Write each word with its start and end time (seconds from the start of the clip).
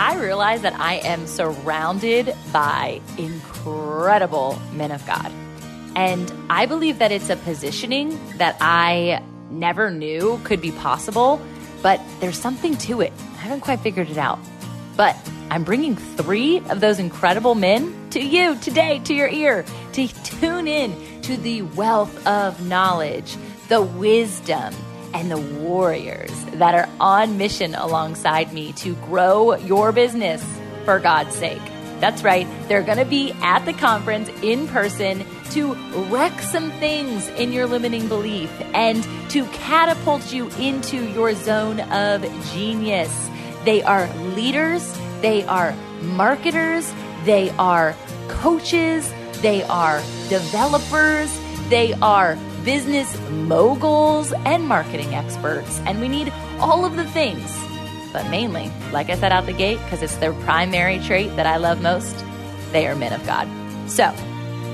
I 0.00 0.14
realize 0.14 0.62
that 0.62 0.72
I 0.80 0.94
am 0.94 1.26
surrounded 1.26 2.34
by 2.54 3.02
incredible 3.18 4.58
men 4.72 4.92
of 4.92 5.06
God. 5.06 5.30
And 5.94 6.32
I 6.48 6.64
believe 6.64 7.00
that 7.00 7.12
it's 7.12 7.28
a 7.28 7.36
positioning 7.36 8.18
that 8.38 8.56
I 8.62 9.22
never 9.50 9.90
knew 9.90 10.40
could 10.42 10.62
be 10.62 10.72
possible, 10.72 11.38
but 11.82 12.00
there's 12.20 12.38
something 12.38 12.78
to 12.78 13.02
it. 13.02 13.12
I 13.34 13.40
haven't 13.42 13.60
quite 13.60 13.80
figured 13.80 14.08
it 14.08 14.16
out. 14.16 14.38
But 14.96 15.18
I'm 15.50 15.64
bringing 15.64 15.96
three 15.96 16.60
of 16.70 16.80
those 16.80 16.98
incredible 16.98 17.54
men 17.54 18.08
to 18.12 18.24
you 18.24 18.56
today, 18.56 19.00
to 19.00 19.12
your 19.12 19.28
ear, 19.28 19.66
to 19.92 20.08
tune 20.08 20.66
in 20.66 21.20
to 21.24 21.36
the 21.36 21.60
wealth 21.60 22.26
of 22.26 22.66
knowledge, 22.66 23.36
the 23.68 23.82
wisdom, 23.82 24.74
and 25.14 25.30
the 25.30 25.38
warriors 25.38 26.32
that 26.54 26.74
are 26.74 26.88
on 27.00 27.38
mission 27.38 27.74
alongside 27.74 28.52
me 28.52 28.72
to 28.74 28.94
grow 28.96 29.54
your 29.56 29.92
business 29.92 30.44
for 30.84 30.98
God's 30.98 31.34
sake. 31.34 31.62
That's 32.00 32.22
right, 32.24 32.46
they're 32.66 32.82
going 32.82 32.98
to 32.98 33.04
be 33.04 33.32
at 33.42 33.66
the 33.66 33.74
conference 33.74 34.30
in 34.42 34.66
person 34.68 35.24
to 35.50 35.74
wreck 36.08 36.40
some 36.40 36.70
things 36.72 37.28
in 37.30 37.52
your 37.52 37.66
limiting 37.66 38.08
belief 38.08 38.50
and 38.72 39.02
to 39.30 39.44
catapult 39.46 40.32
you 40.32 40.48
into 40.58 41.10
your 41.10 41.34
zone 41.34 41.80
of 41.80 42.22
genius. 42.52 43.28
They 43.64 43.82
are 43.82 44.08
leaders, 44.34 44.98
they 45.20 45.44
are 45.44 45.72
marketers, 46.00 46.90
they 47.24 47.50
are 47.58 47.94
coaches, 48.28 49.12
they 49.42 49.62
are 49.64 49.98
developers, 50.28 51.38
they 51.68 51.92
are 52.00 52.38
business 52.64 53.18
moguls 53.30 54.32
and 54.44 54.68
marketing 54.68 55.14
experts. 55.14 55.80
And 55.86 56.00
we 56.00 56.08
need 56.08 56.32
all 56.58 56.84
of 56.84 56.96
the 56.96 57.06
things. 57.06 57.56
But 58.12 58.28
mainly, 58.28 58.70
like 58.92 59.08
I 59.10 59.16
said 59.16 59.32
out 59.32 59.46
the 59.46 59.52
gate, 59.52 59.78
because 59.84 60.02
it's 60.02 60.16
their 60.16 60.32
primary 60.32 60.98
trait 60.98 61.34
that 61.36 61.46
I 61.46 61.56
love 61.56 61.80
most, 61.80 62.24
they 62.72 62.86
are 62.86 62.96
men 62.96 63.12
of 63.12 63.24
God. 63.26 63.48
So, 63.88 64.12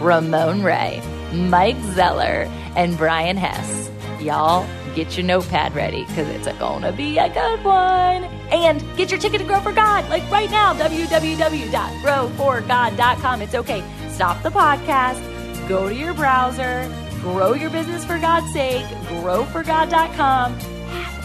Ramon 0.01 0.63
Ray, 0.63 1.03
Mike 1.33 1.81
Zeller, 1.95 2.49
and 2.77 2.97
Brian 2.97 3.37
Hess. 3.37 3.91
Y'all 4.21 4.67
get 4.95 5.17
your 5.17 5.27
notepad 5.27 5.75
ready 5.75 6.05
because 6.07 6.29
it's 6.29 6.47
gonna 6.59 6.93
be 6.93 7.19
a 7.19 7.29
good 7.29 7.63
one. 7.63 8.25
And 8.51 8.83
get 8.97 9.11
your 9.11 9.21
ticket 9.21 9.41
to 9.41 9.47
Grow 9.47 9.61
for 9.61 9.73
God, 9.73 10.09
like 10.09 10.29
right 10.31 10.51
now, 10.51 10.73
www.growforgod.com. 10.75 13.43
It's 13.43 13.55
okay. 13.55 13.83
Stop 14.09 14.43
the 14.43 14.51
podcast, 14.51 15.69
go 15.69 15.91
to 15.91 15.95
your 15.95 16.15
browser, 16.15 16.91
grow 17.33 17.55
your 17.55 17.71
business 17.71 18.05
for 18.05 18.19
God's 18.19 18.53
sake, 18.53 18.85
growforgod.com 19.09 20.59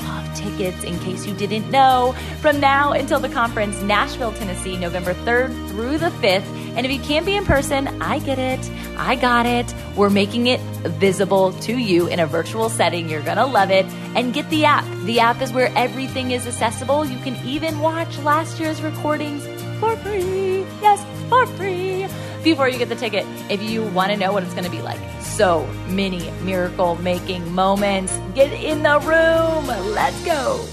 Love 0.04 0.36
tickets 0.36 0.84
in 0.84 0.98
case 1.00 1.28
you 1.28 1.36
didn't 1.36 1.70
know. 1.70 2.16
From 2.40 2.60
now 2.60 2.94
until 2.94 3.20
the 3.20 3.30
conference, 3.30 3.80
Nashville, 3.84 4.34
Tennessee, 4.34 4.78
November 4.78 5.14
3rd 5.14 5.70
through 5.70 6.00
the 6.00 6.10
5th. 6.10 6.46
And 6.76 6.86
if 6.86 6.92
you 6.92 7.00
can't 7.00 7.26
be 7.26 7.36
in 7.36 7.46
person, 7.46 8.02
I 8.02 8.18
get 8.18 8.40
it. 8.40 8.72
I 8.98 9.16
got 9.16 9.46
it. 9.46 9.72
We're 9.96 10.10
making 10.10 10.48
it 10.48 10.60
visible 11.04 11.54
to 11.54 11.78
you 11.78 12.08
in 12.08 12.20
a 12.20 12.26
virtual 12.26 12.70
setting. 12.70 13.10
You're 13.10 13.22
going 13.22 13.38
to 13.38 13.46
love 13.46 13.70
it. 13.70 13.86
And 14.16 14.34
get 14.34 14.50
the 14.50 14.66
app. 14.66 14.86
The 15.06 15.20
app 15.20 15.40
is 15.42 15.54
where 15.54 15.72
everything 15.78 16.32
is 16.32 16.48
accessible. 16.48 17.06
You 17.06 17.20
can 17.20 17.36
even 17.46 17.80
watch 17.80 18.18
last 18.20 18.60
year's 18.60 18.82
recordings 18.82 19.46
for 19.80 19.96
free. 19.98 20.66
Yes, 20.82 21.06
for 21.30 21.46
free 21.46 22.08
before 22.44 22.68
you 22.68 22.78
get 22.78 22.90
the 22.90 22.96
ticket 22.96 23.26
if 23.50 23.62
you 23.62 23.84
want 23.84 24.12
to 24.12 24.18
know 24.18 24.32
what 24.32 24.44
it's 24.44 24.54
going 24.54 24.66
to 24.66 24.72
be 24.72 24.82
like. 24.82 25.00
So 25.22 25.66
many 25.88 26.30
miracle 26.44 26.96
making 26.96 27.54
moments. 27.54 28.18
Get 28.36 28.52
in 28.52 28.84
the 28.84 29.00
room. 29.00 29.68
Let's 29.94 30.26
go. 30.26 30.66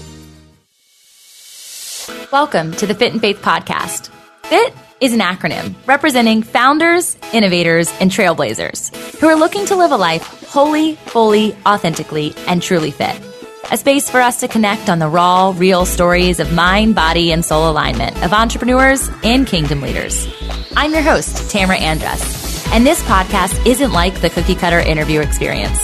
Welcome 2.31 2.73
to 2.73 2.87
the 2.87 2.93
Fit 2.93 3.13
in 3.13 3.19
Faith 3.19 3.41
Podcast. 3.41 4.09
FIT 4.43 4.73
is 5.01 5.13
an 5.13 5.19
acronym 5.19 5.75
representing 5.87 6.43
founders, 6.43 7.17
innovators, 7.33 7.91
and 7.99 8.11
trailblazers 8.11 8.95
who 9.19 9.27
are 9.27 9.35
looking 9.35 9.65
to 9.67 9.75
live 9.75 9.91
a 9.91 9.97
life 9.97 10.23
wholly, 10.47 10.95
fully, 10.95 11.55
authentically, 11.65 12.33
and 12.47 12.61
truly 12.61 12.91
fit 12.91 13.28
a 13.71 13.77
space 13.77 14.09
for 14.09 14.19
us 14.19 14.39
to 14.39 14.47
connect 14.47 14.89
on 14.89 14.97
the 14.97 15.07
raw, 15.07 15.53
real 15.55 15.85
stories 15.85 16.39
of 16.39 16.51
mind, 16.51 16.95
body, 16.95 17.31
and 17.31 17.45
soul 17.45 17.69
alignment 17.69 18.15
of 18.23 18.33
entrepreneurs 18.33 19.09
and 19.23 19.45
kingdom 19.45 19.81
leaders. 19.81 20.27
I'm 20.75 20.91
your 20.91 21.03
host, 21.03 21.51
Tamara 21.51 21.77
Andress, 21.77 22.67
and 22.71 22.85
this 22.85 23.01
podcast 23.03 23.65
isn't 23.67 23.91
like 23.91 24.21
the 24.21 24.29
cookie 24.31 24.55
cutter 24.55 24.79
interview 24.79 25.21
experience. 25.21 25.77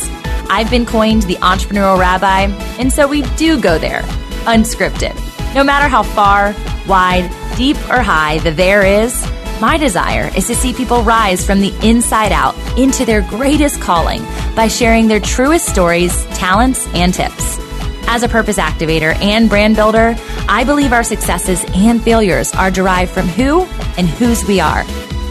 I've 0.49 0.69
been 0.71 0.85
coined 0.85 1.23
the 1.23 1.35
entrepreneurial 1.35 1.99
rabbi, 1.99 2.47
and 2.79 2.91
so 2.91 3.07
we 3.07 3.21
do 3.35 3.61
go 3.61 3.77
there, 3.77 4.01
unscripted. 4.45 5.13
No 5.53 5.63
matter 5.63 5.87
how 5.87 6.01
far, 6.01 6.55
wide, 6.87 7.29
deep, 7.55 7.77
or 7.89 8.01
high 8.01 8.39
the 8.39 8.51
there 8.51 8.83
is, 8.83 9.23
my 9.61 9.77
desire 9.77 10.31
is 10.35 10.47
to 10.47 10.55
see 10.55 10.73
people 10.73 11.03
rise 11.03 11.45
from 11.45 11.61
the 11.61 11.73
inside 11.87 12.31
out 12.31 12.55
into 12.77 13.05
their 13.05 13.21
greatest 13.21 13.79
calling 13.79 14.23
by 14.55 14.67
sharing 14.67 15.07
their 15.07 15.19
truest 15.19 15.67
stories, 15.67 16.25
talents, 16.37 16.87
and 16.93 17.13
tips. 17.13 17.64
As 18.07 18.23
a 18.23 18.27
purpose 18.29 18.57
activator 18.57 19.15
and 19.21 19.49
brand 19.49 19.75
builder, 19.75 20.15
I 20.47 20.63
believe 20.63 20.93
our 20.93 21.03
successes 21.03 21.65
and 21.73 22.01
failures 22.01 22.53
are 22.53 22.71
derived 22.71 23.11
from 23.11 23.27
who 23.27 23.63
and 23.97 24.07
whose 24.07 24.45
we 24.45 24.59
are, 24.59 24.83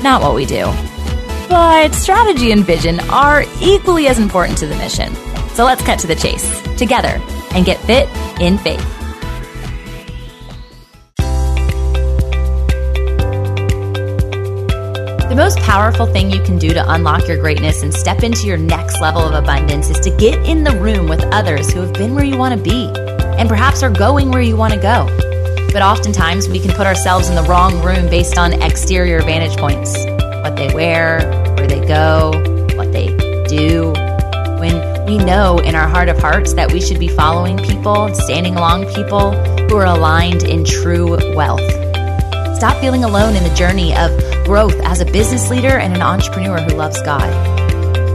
not 0.03 0.21
what 0.21 0.35
we 0.35 0.45
do. 0.45 0.65
But 1.49 1.95
strategy 1.95 2.53
and 2.53 2.65
vision 2.65 3.01
are 3.11 3.45
equally 3.61 4.09
as 4.09 4.19
important 4.19 4.59
to 4.59 4.67
the 4.67 4.77
mission. 4.77 5.15
So 5.55 5.65
let's 5.65 5.83
cut 5.83 5.99
to 6.01 6.07
the 6.07 6.17
chase 6.17 6.61
together 6.77 7.21
and 7.53 7.65
get 7.65 7.79
fit 7.81 8.09
in 8.41 8.59
faith. 8.59 8.94
The 15.35 15.43
most 15.43 15.59
powerful 15.59 16.07
thing 16.07 16.31
you 16.31 16.41
can 16.45 16.59
do 16.59 16.69
to 16.69 16.93
unlock 16.93 17.27
your 17.27 17.39
greatness 17.39 17.83
and 17.83 17.93
step 17.93 18.23
into 18.23 18.47
your 18.47 18.57
next 18.57 19.01
level 19.01 19.21
of 19.21 19.35
abundance 19.35 19.91
is 19.91 19.99
to 19.99 20.17
get 20.17 20.49
in 20.49 20.63
the 20.63 20.79
room 20.79 21.09
with 21.09 21.25
others 21.35 21.73
who 21.73 21.81
have 21.81 21.93
been 21.93 22.15
where 22.15 22.23
you 22.23 22.39
want 22.39 22.57
to 22.57 22.63
be 22.63 22.87
and 23.37 23.49
perhaps 23.49 23.83
are 23.83 23.91
going 23.91 24.31
where 24.31 24.41
you 24.41 24.57
want 24.57 24.75
to 24.75 24.79
go. 24.79 25.07
But 25.73 25.83
oftentimes 25.83 26.49
we 26.49 26.61
can 26.61 26.71
put 26.71 26.87
ourselves 26.87 27.31
in 27.31 27.35
the 27.35 27.43
wrong 27.43 27.83
room 27.83 28.09
based 28.09 28.39
on 28.39 28.53
exterior 28.63 29.21
vantage 29.23 29.59
points 29.59 29.97
what 30.45 30.55
they 30.55 30.73
wear, 30.73 31.19
where 31.57 31.67
they 31.67 31.85
go, 31.85 32.31
what 32.77 32.93
they 32.93 33.09
do. 33.49 33.93
When 34.61 35.05
we 35.05 35.19
know 35.19 35.59
in 35.59 35.75
our 35.75 35.89
heart 35.89 36.09
of 36.09 36.17
hearts 36.21 36.55
that 36.55 36.73
we 36.73 36.81
should 36.81 37.01
be 37.01 37.09
following 37.09 37.59
people, 37.59 38.15
standing 38.15 38.55
along 38.55 38.87
people 38.95 39.33
who 39.69 39.75
are 39.79 39.87
aligned 39.87 40.45
in 40.45 40.65
true 40.65 41.19
wealth. 41.35 41.84
Stop 42.55 42.81
feeling 42.81 43.05
alone 43.05 43.35
in 43.35 43.43
the 43.43 43.55
journey 43.55 43.95
of 43.97 44.11
growth 44.45 44.77
as 44.85 45.01
a 45.01 45.05
business 45.05 45.51
leader 45.51 45.77
and 45.77 45.95
an 45.95 46.03
entrepreneur 46.03 46.61
who 46.61 46.77
loves 46.77 47.01
God. 47.03 47.31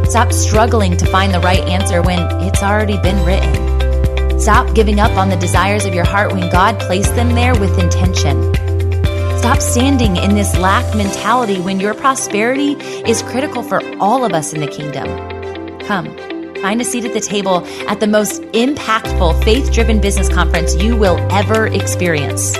Stop 0.07 0.31
struggling 0.31 0.95
to 0.97 1.05
find 1.05 1.33
the 1.33 1.39
right 1.39 1.59
answer 1.59 2.01
when 2.01 2.19
it's 2.41 2.63
already 2.63 2.97
been 3.01 3.23
written. 3.25 4.39
Stop 4.39 4.73
giving 4.73 4.99
up 4.99 5.11
on 5.17 5.29
the 5.29 5.35
desires 5.35 5.85
of 5.85 5.93
your 5.93 6.05
heart 6.05 6.31
when 6.31 6.49
God 6.49 6.79
placed 6.79 7.13
them 7.15 7.35
there 7.35 7.53
with 7.59 7.77
intention. 7.77 8.55
Stop 9.37 9.59
standing 9.59 10.15
in 10.15 10.35
this 10.35 10.57
lack 10.57 10.95
mentality 10.95 11.59
when 11.59 11.79
your 11.79 11.93
prosperity 11.93 12.73
is 13.07 13.21
critical 13.21 13.61
for 13.61 13.81
all 13.99 14.23
of 14.23 14.33
us 14.33 14.53
in 14.53 14.61
the 14.61 14.67
kingdom. 14.67 15.05
Come, 15.81 16.05
find 16.61 16.79
a 16.79 16.85
seat 16.85 17.05
at 17.05 17.13
the 17.13 17.19
table 17.19 17.65
at 17.89 17.99
the 17.99 18.07
most 18.07 18.41
impactful 18.53 19.43
faith 19.43 19.71
driven 19.73 19.99
business 19.99 20.29
conference 20.29 20.75
you 20.75 20.95
will 20.95 21.17
ever 21.31 21.67
experience. 21.67 22.57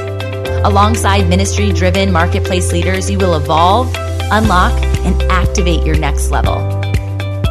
Alongside 0.65 1.29
ministry 1.29 1.71
driven 1.71 2.11
marketplace 2.11 2.73
leaders, 2.73 3.09
you 3.09 3.17
will 3.17 3.35
evolve, 3.35 3.87
unlock, 4.29 4.73
and 5.05 5.21
activate 5.31 5.85
your 5.85 5.97
next 5.97 6.31
level. 6.31 6.57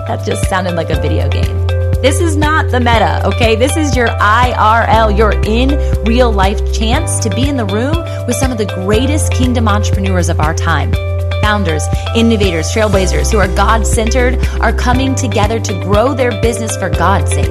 That 0.06 0.24
just 0.26 0.46
sounded 0.50 0.74
like 0.74 0.90
a 0.90 1.00
video 1.00 1.28
game. 1.28 1.66
This 2.02 2.20
is 2.20 2.36
not 2.36 2.70
the 2.70 2.80
meta, 2.80 3.22
okay? 3.24 3.56
This 3.56 3.78
is 3.78 3.96
your 3.96 4.08
IRL, 4.08 5.16
your 5.16 5.32
in 5.44 6.04
real 6.04 6.30
life 6.30 6.72
chance 6.72 7.18
to 7.20 7.30
be 7.30 7.48
in 7.48 7.56
the 7.56 7.64
room 7.64 7.96
with 8.26 8.36
some 8.36 8.52
of 8.52 8.58
the 8.58 8.66
greatest 8.84 9.32
kingdom 9.32 9.68
entrepreneurs 9.68 10.28
of 10.28 10.38
our 10.38 10.54
time. 10.54 10.92
Founders, 11.40 11.84
innovators, 12.14 12.70
trailblazers 12.72 13.32
who 13.32 13.38
are 13.38 13.48
God 13.48 13.86
centered 13.86 14.36
are 14.60 14.72
coming 14.72 15.14
together 15.14 15.58
to 15.58 15.72
grow 15.82 16.12
their 16.12 16.30
business 16.42 16.76
for 16.76 16.90
God's 16.90 17.30
sake. 17.32 17.48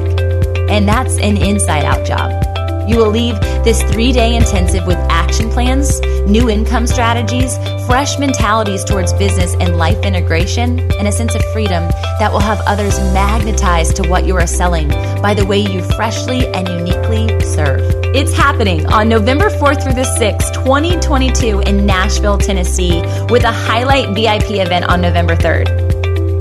And 0.70 0.88
that's 0.88 1.18
an 1.18 1.38
inside 1.38 1.84
out 1.84 2.06
job. 2.06 2.44
You 2.88 2.98
will 2.98 3.10
leave 3.10 3.38
this 3.66 3.82
three 3.92 4.14
day 4.14 4.36
intensive 4.36 4.86
with 4.86 4.98
action 5.28 5.50
plans, 5.50 6.00
new 6.26 6.50
income 6.50 6.88
strategies, 6.88 7.58
fresh 7.86 8.18
mentalities 8.18 8.86
towards 8.86 9.12
business 9.16 9.54
and 9.56 9.78
life 9.78 10.02
integration, 10.06 10.80
and 10.80 11.06
a 11.06 11.12
sense 11.12 11.36
of 11.36 11.42
freedom 11.52 11.84
that 12.20 12.32
will 12.32 12.40
have 12.40 12.62
others 12.62 12.98
magnetized 13.14 13.98
to 13.98 14.08
what 14.08 14.26
you 14.26 14.38
are 14.38 14.48
selling 14.48 14.88
by 15.22 15.34
the 15.34 15.46
way 15.46 15.60
you 15.60 15.82
freshly 15.98 16.48
and 16.54 16.70
uniquely 16.70 17.28
serve. 17.42 17.82
It's 18.16 18.34
happening 18.38 18.86
on 18.86 19.10
November 19.10 19.50
4th 19.50 19.84
through 19.84 19.96
the 19.96 20.08
6th, 20.18 20.54
2022 20.64 21.60
in 21.60 21.86
Nashville, 21.86 22.38
Tennessee, 22.38 23.02
with 23.30 23.44
a 23.44 23.52
highlight 23.52 24.16
VIP 24.16 24.52
event 24.52 24.86
on 24.86 25.02
November 25.02 25.36
3rd. 25.36 25.97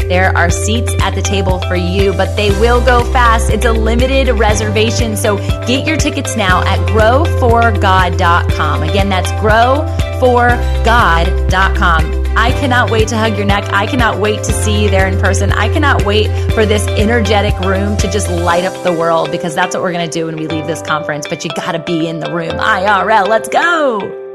There 0.08 0.36
are 0.36 0.50
seats 0.50 0.92
at 1.00 1.14
the 1.14 1.22
table 1.22 1.60
for 1.60 1.76
you, 1.76 2.12
but 2.12 2.36
they 2.36 2.50
will 2.60 2.84
go 2.84 3.02
fast. 3.12 3.50
It's 3.50 3.64
a 3.64 3.72
limited 3.72 4.28
reservation. 4.38 5.16
So 5.16 5.38
get 5.66 5.86
your 5.86 5.96
tickets 5.96 6.36
now 6.36 6.62
at 6.64 6.78
growforgod.com. 6.88 8.82
Again, 8.82 9.08
that's 9.08 9.30
growforgod.com. 9.32 12.26
I 12.36 12.52
cannot 12.52 12.90
wait 12.90 13.08
to 13.08 13.16
hug 13.16 13.36
your 13.36 13.46
neck. 13.46 13.64
I 13.72 13.86
cannot 13.86 14.20
wait 14.20 14.44
to 14.44 14.52
see 14.52 14.84
you 14.84 14.90
there 14.90 15.08
in 15.08 15.18
person. 15.18 15.52
I 15.52 15.72
cannot 15.72 16.04
wait 16.04 16.26
for 16.52 16.66
this 16.66 16.86
energetic 16.88 17.58
room 17.60 17.96
to 17.96 18.10
just 18.10 18.28
light 18.28 18.64
up 18.64 18.84
the 18.84 18.92
world 18.92 19.30
because 19.30 19.54
that's 19.54 19.74
what 19.74 19.82
we're 19.82 19.92
going 19.92 20.08
to 20.08 20.12
do 20.12 20.26
when 20.26 20.36
we 20.36 20.46
leave 20.46 20.66
this 20.66 20.82
conference. 20.82 21.26
But 21.26 21.44
you 21.44 21.50
got 21.56 21.72
to 21.72 21.78
be 21.78 22.08
in 22.08 22.20
the 22.20 22.30
room. 22.30 22.52
IRL, 22.52 23.26
let's 23.26 23.48
go. 23.48 24.25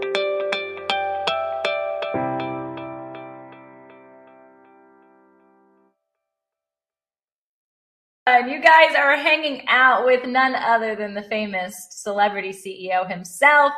And 8.33 8.50
you 8.50 8.62
guys 8.62 8.95
are 8.95 9.18
hanging 9.18 9.68
out 9.68 10.06
with 10.06 10.25
none 10.25 10.56
other 10.56 10.95
than 10.95 11.13
the 11.13 11.22
famous 11.22 11.88
celebrity 11.89 12.54
CEO 12.54 13.07
himself, 13.10 13.74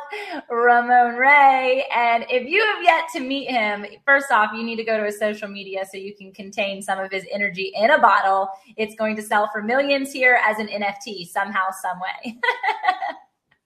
Ramon 0.48 1.16
Ray. 1.16 1.84
And 1.92 2.24
if 2.30 2.48
you 2.48 2.64
have 2.64 2.82
yet 2.84 3.06
to 3.14 3.20
meet 3.20 3.50
him, 3.50 3.84
first 4.06 4.30
off, 4.30 4.52
you 4.54 4.62
need 4.62 4.76
to 4.76 4.84
go 4.84 4.96
to 4.96 5.04
his 5.04 5.18
social 5.18 5.48
media 5.48 5.84
so 5.90 5.98
you 5.98 6.14
can 6.14 6.32
contain 6.32 6.80
some 6.82 7.00
of 7.00 7.10
his 7.10 7.24
energy 7.32 7.72
in 7.74 7.90
a 7.90 7.98
bottle. 7.98 8.48
It's 8.76 8.94
going 8.94 9.16
to 9.16 9.22
sell 9.22 9.50
for 9.52 9.60
millions 9.60 10.12
here 10.12 10.38
as 10.46 10.60
an 10.60 10.68
NFT 10.68 11.26
somehow, 11.26 11.72
some 11.82 11.98
way. 11.98 12.38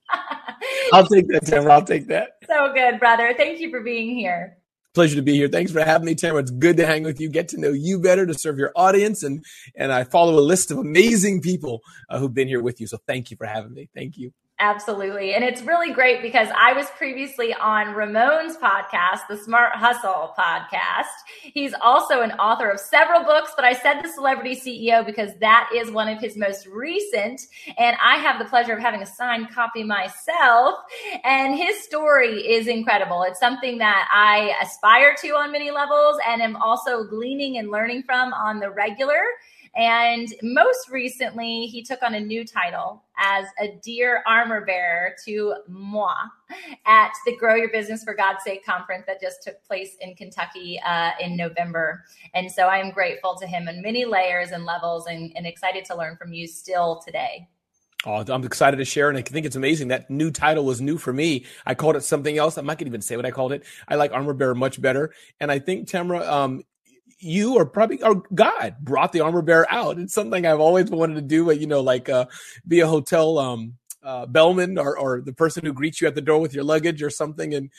I'll 0.91 1.05
take 1.05 1.27
that, 1.27 1.45
Tamara. 1.45 1.73
I'll 1.73 1.85
take 1.85 2.07
that. 2.07 2.39
So 2.47 2.73
good, 2.73 2.99
brother. 2.99 3.35
Thank 3.37 3.59
you 3.59 3.69
for 3.69 3.81
being 3.81 4.17
here 4.17 4.58
pleasure 4.93 5.15
to 5.15 5.21
be 5.21 5.33
here. 5.33 5.47
Thanks 5.47 5.71
for 5.71 5.81
having 5.81 6.05
me, 6.05 6.15
Tamara. 6.15 6.41
It's 6.41 6.51
good 6.51 6.77
to 6.77 6.85
hang 6.85 7.03
with 7.03 7.19
you, 7.19 7.29
get 7.29 7.47
to 7.49 7.59
know 7.59 7.71
you 7.71 7.99
better, 7.99 8.25
to 8.25 8.33
serve 8.33 8.57
your 8.57 8.71
audience, 8.75 9.23
and 9.23 9.43
and 9.75 9.91
I 9.91 10.03
follow 10.03 10.37
a 10.37 10.41
list 10.41 10.71
of 10.71 10.77
amazing 10.77 11.41
people 11.41 11.81
uh, 12.09 12.19
who've 12.19 12.33
been 12.33 12.47
here 12.47 12.61
with 12.61 12.81
you. 12.81 12.87
So 12.87 12.97
thank 13.07 13.31
you 13.31 13.37
for 13.37 13.45
having 13.45 13.73
me. 13.73 13.89
Thank 13.93 14.17
you. 14.17 14.33
Absolutely. 14.61 15.33
And 15.35 15.43
it's 15.43 15.61
really 15.61 15.93
great 15.93 16.21
because 16.21 16.49
I 16.53 16.73
was 16.73 16.87
previously 16.97 17.53
on 17.53 17.95
Ramon's 17.95 18.57
podcast, 18.57 19.21
the 19.29 19.37
Smart 19.37 19.73
Hustle 19.73 20.33
podcast. 20.37 21.05
He's 21.41 21.73
also 21.81 22.19
an 22.21 22.31
author 22.33 22.69
of 22.69 22.77
several 22.77 23.23
books, 23.23 23.53
but 23.55 23.63
I 23.63 23.71
said 23.71 24.01
the 24.01 24.09
celebrity 24.09 24.57
CEO 24.57 25.05
because 25.05 25.31
that 25.39 25.69
is 25.73 25.91
one 25.91 26.09
of 26.09 26.19
his 26.19 26.35
most 26.35 26.67
recent. 26.67 27.39
And 27.77 27.95
I 28.03 28.17
have 28.17 28.37
the 28.37 28.43
pleasure 28.43 28.73
of 28.73 28.79
having 28.79 29.01
a 29.01 29.05
signed 29.05 29.49
copy 29.55 29.81
myself. 29.81 30.75
And 31.23 31.55
his 31.55 31.81
story 31.81 32.41
is 32.41 32.67
incredible. 32.67 33.23
It's 33.23 33.39
something 33.39 33.77
that 33.77 34.09
I 34.11 34.53
aspire 34.61 35.15
to 35.21 35.29
on 35.35 35.53
many 35.53 35.71
levels 35.71 36.17
and 36.27 36.41
am 36.41 36.57
also 36.57 37.05
gleaning 37.05 37.59
and 37.59 37.71
learning 37.71 38.03
from 38.03 38.33
on 38.33 38.59
the 38.59 38.71
regular. 38.71 39.21
And 39.75 40.27
most 40.41 40.89
recently, 40.89 41.67
he 41.67 41.83
took 41.83 42.01
on 42.03 42.13
a 42.15 42.19
new 42.19 42.45
title 42.45 43.03
as 43.17 43.45
a 43.61 43.77
dear 43.83 44.23
armor 44.25 44.65
bearer 44.65 45.15
to 45.25 45.55
moi 45.67 46.13
at 46.85 47.11
the 47.25 47.35
Grow 47.35 47.55
Your 47.55 47.69
Business 47.69 48.03
for 48.03 48.13
God's 48.13 48.43
Sake 48.43 48.65
conference 48.65 49.05
that 49.07 49.21
just 49.21 49.43
took 49.43 49.63
place 49.63 49.95
in 50.01 50.15
Kentucky 50.15 50.79
uh, 50.85 51.11
in 51.19 51.37
November. 51.37 52.03
And 52.33 52.51
so 52.51 52.67
I'm 52.67 52.91
grateful 52.91 53.35
to 53.35 53.47
him 53.47 53.67
in 53.67 53.81
many 53.81 54.05
layers 54.05 54.51
and 54.51 54.65
levels 54.65 55.07
and, 55.07 55.31
and 55.35 55.45
excited 55.45 55.85
to 55.85 55.95
learn 55.95 56.17
from 56.17 56.33
you 56.33 56.47
still 56.47 57.01
today. 57.05 57.47
Oh, 58.05 58.23
I'm 58.29 58.45
excited 58.45 58.77
to 58.77 58.85
share, 58.85 59.09
and 59.09 59.17
I 59.17 59.21
think 59.21 59.45
it's 59.45 59.57
amazing. 59.57 59.89
That 59.89 60.09
new 60.09 60.31
title 60.31 60.63
was 60.63 60.79
new 60.79 60.97
for 60.97 61.11
me. 61.11 61.45
I 61.65 61.75
called 61.75 61.97
it 61.97 62.03
something 62.03 62.37
else. 62.37 62.57
I'm 62.57 62.65
not 62.65 62.79
to 62.79 62.85
even 62.85 63.01
say 63.01 63.17
what 63.17 63.25
I 63.25 63.31
called 63.31 63.51
it. 63.51 63.65
I 63.89 63.95
like 63.95 64.13
armor 64.13 64.33
bearer 64.33 64.55
much 64.55 64.81
better, 64.81 65.13
and 65.41 65.51
I 65.51 65.59
think 65.59 65.89
Tamara, 65.89 66.25
um, 66.25 66.63
you 67.19 67.55
or 67.55 67.65
probably 67.65 68.01
or 68.01 68.23
God 68.33 68.75
brought 68.81 69.11
the 69.11 69.21
armor 69.21 69.41
bearer 69.41 69.67
out. 69.69 69.99
It's 69.99 70.13
something 70.13 70.45
I've 70.45 70.59
always 70.59 70.89
wanted 70.89 71.15
to 71.15 71.21
do, 71.21 71.51
you 71.51 71.67
know, 71.67 71.81
like 71.81 72.09
uh, 72.09 72.25
be 72.67 72.79
a 72.79 72.87
hotel 72.87 73.37
um, 73.37 73.75
uh, 74.03 74.25
bellman 74.25 74.77
or, 74.77 74.97
or 74.97 75.21
the 75.21 75.33
person 75.33 75.65
who 75.65 75.73
greets 75.73 76.01
you 76.01 76.07
at 76.07 76.15
the 76.15 76.21
door 76.21 76.39
with 76.39 76.53
your 76.53 76.63
luggage 76.63 77.03
or 77.03 77.09
something. 77.09 77.53
And 77.53 77.69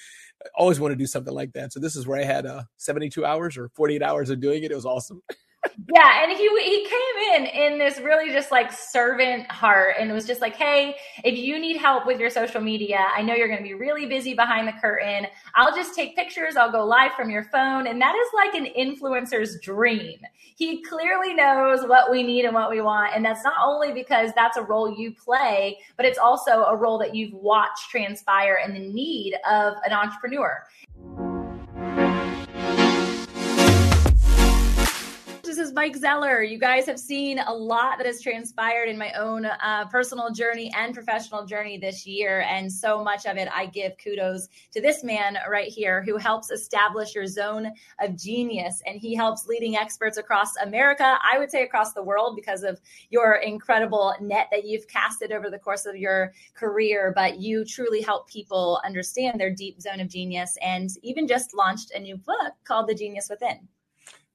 I 0.44 0.48
always 0.56 0.80
want 0.80 0.92
to 0.92 0.96
do 0.96 1.06
something 1.06 1.34
like 1.34 1.52
that. 1.54 1.72
So 1.72 1.80
this 1.80 1.96
is 1.96 2.06
where 2.06 2.20
I 2.20 2.24
had 2.24 2.46
uh, 2.46 2.64
72 2.76 3.24
hours 3.24 3.56
or 3.56 3.70
48 3.74 4.02
hours 4.02 4.30
of 4.30 4.40
doing 4.40 4.62
it. 4.62 4.70
It 4.70 4.76
was 4.76 4.86
awesome. 4.86 5.22
yeah, 5.92 6.22
and 6.22 6.32
he 6.32 6.48
he 6.64 6.86
came 6.86 7.34
in 7.34 7.46
in 7.46 7.78
this 7.78 7.98
really 8.00 8.32
just 8.32 8.50
like 8.50 8.72
servant 8.72 9.50
heart, 9.50 9.96
and 9.98 10.10
was 10.10 10.26
just 10.26 10.40
like, 10.40 10.56
hey, 10.56 10.96
if 11.22 11.38
you 11.38 11.58
need 11.58 11.76
help 11.76 12.06
with 12.06 12.18
your 12.18 12.30
social 12.30 12.60
media, 12.60 13.06
I 13.14 13.22
know 13.22 13.34
you're 13.34 13.48
going 13.48 13.58
to 13.58 13.64
be 13.64 13.74
really 13.74 14.06
busy 14.06 14.32
behind 14.32 14.66
the 14.66 14.72
curtain. 14.80 15.26
I'll 15.54 15.74
just 15.74 15.94
take 15.94 16.16
pictures. 16.16 16.56
I'll 16.56 16.72
go 16.72 16.84
live 16.84 17.12
from 17.12 17.28
your 17.28 17.44
phone, 17.44 17.86
and 17.86 18.00
that 18.00 18.14
is 18.14 18.28
like 18.34 18.54
an 18.54 18.68
influencer's 18.76 19.60
dream. 19.60 20.18
He 20.56 20.82
clearly 20.82 21.34
knows 21.34 21.86
what 21.86 22.10
we 22.10 22.22
need 22.22 22.46
and 22.46 22.54
what 22.54 22.70
we 22.70 22.80
want, 22.80 23.14
and 23.14 23.24
that's 23.24 23.44
not 23.44 23.54
only 23.62 23.92
because 23.92 24.30
that's 24.34 24.56
a 24.56 24.62
role 24.62 24.90
you 24.98 25.12
play, 25.12 25.78
but 25.96 26.06
it's 26.06 26.18
also 26.18 26.64
a 26.64 26.76
role 26.76 26.98
that 26.98 27.14
you've 27.14 27.34
watched 27.34 27.90
transpire 27.90 28.60
in 28.64 28.72
the 28.72 28.80
need 28.80 29.34
of 29.48 29.74
an 29.84 29.92
entrepreneur. 29.92 30.62
Is 35.58 35.72
Mike 35.72 35.96
Zeller. 35.96 36.42
You 36.42 36.58
guys 36.58 36.86
have 36.86 36.98
seen 36.98 37.38
a 37.38 37.52
lot 37.52 37.98
that 37.98 38.06
has 38.06 38.20
transpired 38.20 38.88
in 38.88 38.98
my 38.98 39.10
own 39.12 39.46
uh, 39.46 39.86
personal 39.90 40.30
journey 40.30 40.70
and 40.76 40.94
professional 40.94 41.46
journey 41.46 41.78
this 41.78 42.06
year. 42.06 42.42
And 42.42 42.70
so 42.70 43.02
much 43.02 43.26
of 43.26 43.36
it, 43.36 43.48
I 43.54 43.66
give 43.66 43.92
kudos 43.96 44.48
to 44.72 44.80
this 44.80 45.02
man 45.02 45.38
right 45.50 45.68
here 45.68 46.02
who 46.02 46.18
helps 46.18 46.50
establish 46.50 47.14
your 47.14 47.26
zone 47.26 47.72
of 48.00 48.16
genius. 48.16 48.82
And 48.86 49.00
he 49.00 49.14
helps 49.14 49.46
leading 49.46 49.76
experts 49.76 50.18
across 50.18 50.56
America, 50.56 51.18
I 51.22 51.38
would 51.38 51.50
say 51.50 51.62
across 51.62 51.94
the 51.94 52.02
world, 52.02 52.36
because 52.36 52.62
of 52.62 52.80
your 53.08 53.36
incredible 53.36 54.14
net 54.20 54.48
that 54.50 54.66
you've 54.66 54.88
casted 54.88 55.32
over 55.32 55.48
the 55.48 55.58
course 55.58 55.86
of 55.86 55.96
your 55.96 56.32
career. 56.54 57.12
But 57.14 57.40
you 57.40 57.64
truly 57.64 58.02
help 58.02 58.28
people 58.28 58.80
understand 58.84 59.40
their 59.40 59.54
deep 59.54 59.80
zone 59.80 60.00
of 60.00 60.08
genius 60.08 60.58
and 60.60 60.90
even 61.02 61.26
just 61.26 61.54
launched 61.54 61.92
a 61.92 61.98
new 61.98 62.16
book 62.18 62.52
called 62.64 62.88
The 62.88 62.94
Genius 62.94 63.28
Within. 63.30 63.68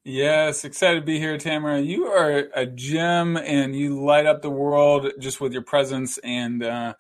Yes, 0.06 0.66
excited 0.66 1.00
to 1.02 1.06
be 1.06 1.20
here, 1.20 1.38
Tamara. 1.38 1.82
You 1.82 2.06
are 2.08 2.50
a 2.56 2.68
gem 2.68 3.38
and 3.38 3.76
you 3.76 4.00
light 4.04 4.28
up 4.28 4.44
the 4.44 4.52
world 4.52 5.12
just 5.20 5.42
with 5.42 5.54
your 5.54 5.64
presence 5.64 6.20
and 6.20 6.64
uh, 6.64 6.94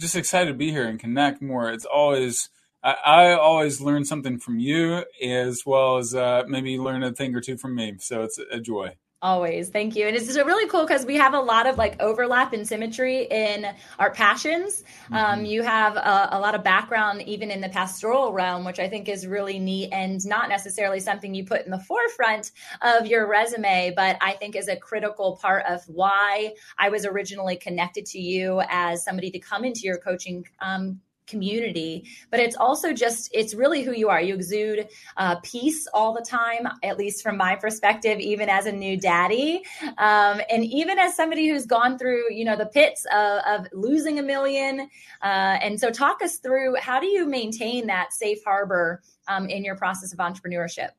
just 0.00 0.16
excited 0.16 0.50
to 0.52 0.58
be 0.58 0.70
here 0.70 0.86
and 0.88 1.00
connect 1.00 1.42
more. 1.42 1.72
It's 1.72 1.86
always, 1.86 2.50
I, 2.84 2.96
I 3.04 3.32
always 3.32 3.80
learn 3.80 4.04
something 4.06 4.38
from 4.38 4.58
you 4.58 5.04
as 5.24 5.64
well 5.66 5.98
as 5.98 6.14
uh, 6.14 6.44
maybe 6.48 6.78
learn 6.78 7.02
a 7.02 7.12
thing 7.12 7.34
or 7.36 7.42
two 7.42 7.58
from 7.58 7.76
me. 7.76 7.96
So 8.00 8.22
it's 8.24 8.38
a 8.52 8.60
joy. 8.60 8.96
Always. 9.22 9.68
Thank 9.68 9.96
you. 9.96 10.06
And 10.06 10.16
it's 10.16 10.34
really 10.34 10.66
cool 10.70 10.86
because 10.86 11.04
we 11.04 11.16
have 11.16 11.34
a 11.34 11.40
lot 11.40 11.66
of 11.66 11.76
like 11.76 12.00
overlap 12.00 12.54
and 12.54 12.66
symmetry 12.66 13.24
in 13.30 13.66
our 13.98 14.10
passions. 14.10 14.82
Mm-hmm. 14.82 15.14
Um, 15.14 15.44
you 15.44 15.62
have 15.62 15.96
a, 15.96 16.30
a, 16.32 16.40
lot 16.40 16.54
of 16.54 16.64
background 16.64 17.20
even 17.26 17.50
in 17.50 17.60
the 17.60 17.68
pastoral 17.68 18.32
realm, 18.32 18.64
which 18.64 18.78
I 18.78 18.88
think 18.88 19.10
is 19.10 19.26
really 19.26 19.58
neat 19.58 19.90
and 19.92 20.24
not 20.24 20.48
necessarily 20.48 21.00
something 21.00 21.34
you 21.34 21.44
put 21.44 21.66
in 21.66 21.70
the 21.70 21.80
forefront 21.80 22.52
of 22.80 23.06
your 23.06 23.28
resume, 23.28 23.92
but 23.94 24.16
I 24.22 24.32
think 24.32 24.56
is 24.56 24.68
a 24.68 24.76
critical 24.76 25.36
part 25.36 25.66
of 25.66 25.82
why 25.86 26.54
I 26.78 26.88
was 26.88 27.04
originally 27.04 27.56
connected 27.56 28.06
to 28.06 28.18
you 28.18 28.62
as 28.70 29.04
somebody 29.04 29.30
to 29.32 29.38
come 29.38 29.66
into 29.66 29.80
your 29.80 29.98
coaching 29.98 30.46
um, 30.60 30.98
community 31.30 32.04
but 32.30 32.40
it's 32.40 32.56
also 32.56 32.92
just 32.92 33.30
it's 33.32 33.54
really 33.54 33.82
who 33.82 33.92
you 33.92 34.08
are. 34.08 34.20
You 34.20 34.34
exude 34.34 34.88
uh, 35.16 35.36
peace 35.42 35.86
all 35.94 36.12
the 36.12 36.22
time 36.22 36.68
at 36.82 36.98
least 36.98 37.22
from 37.22 37.36
my 37.36 37.56
perspective 37.56 38.18
even 38.18 38.48
as 38.48 38.66
a 38.66 38.72
new 38.72 38.96
daddy. 38.96 39.62
Um, 39.98 40.40
and 40.50 40.64
even 40.64 40.98
as 40.98 41.16
somebody 41.16 41.48
who's 41.48 41.66
gone 41.66 41.98
through 41.98 42.32
you 42.32 42.44
know 42.44 42.56
the 42.56 42.66
pits 42.66 43.06
of, 43.12 43.42
of 43.46 43.66
losing 43.72 44.18
a 44.18 44.22
million 44.22 44.80
uh, 45.22 45.58
and 45.62 45.78
so 45.78 45.90
talk 45.90 46.22
us 46.22 46.38
through 46.38 46.76
how 46.76 47.00
do 47.00 47.06
you 47.06 47.26
maintain 47.26 47.86
that 47.86 48.12
safe 48.12 48.42
harbor 48.44 49.02
um, 49.28 49.48
in 49.48 49.64
your 49.64 49.76
process 49.76 50.12
of 50.12 50.18
entrepreneurship? 50.18 50.90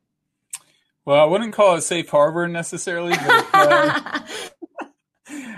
Well 1.04 1.20
i 1.20 1.24
wouldn't 1.24 1.52
call 1.52 1.76
it 1.76 1.82
safe 1.82 2.08
harbor 2.08 2.48
necessarily 2.48 3.12
but 3.12 3.46
uh, 3.52 4.20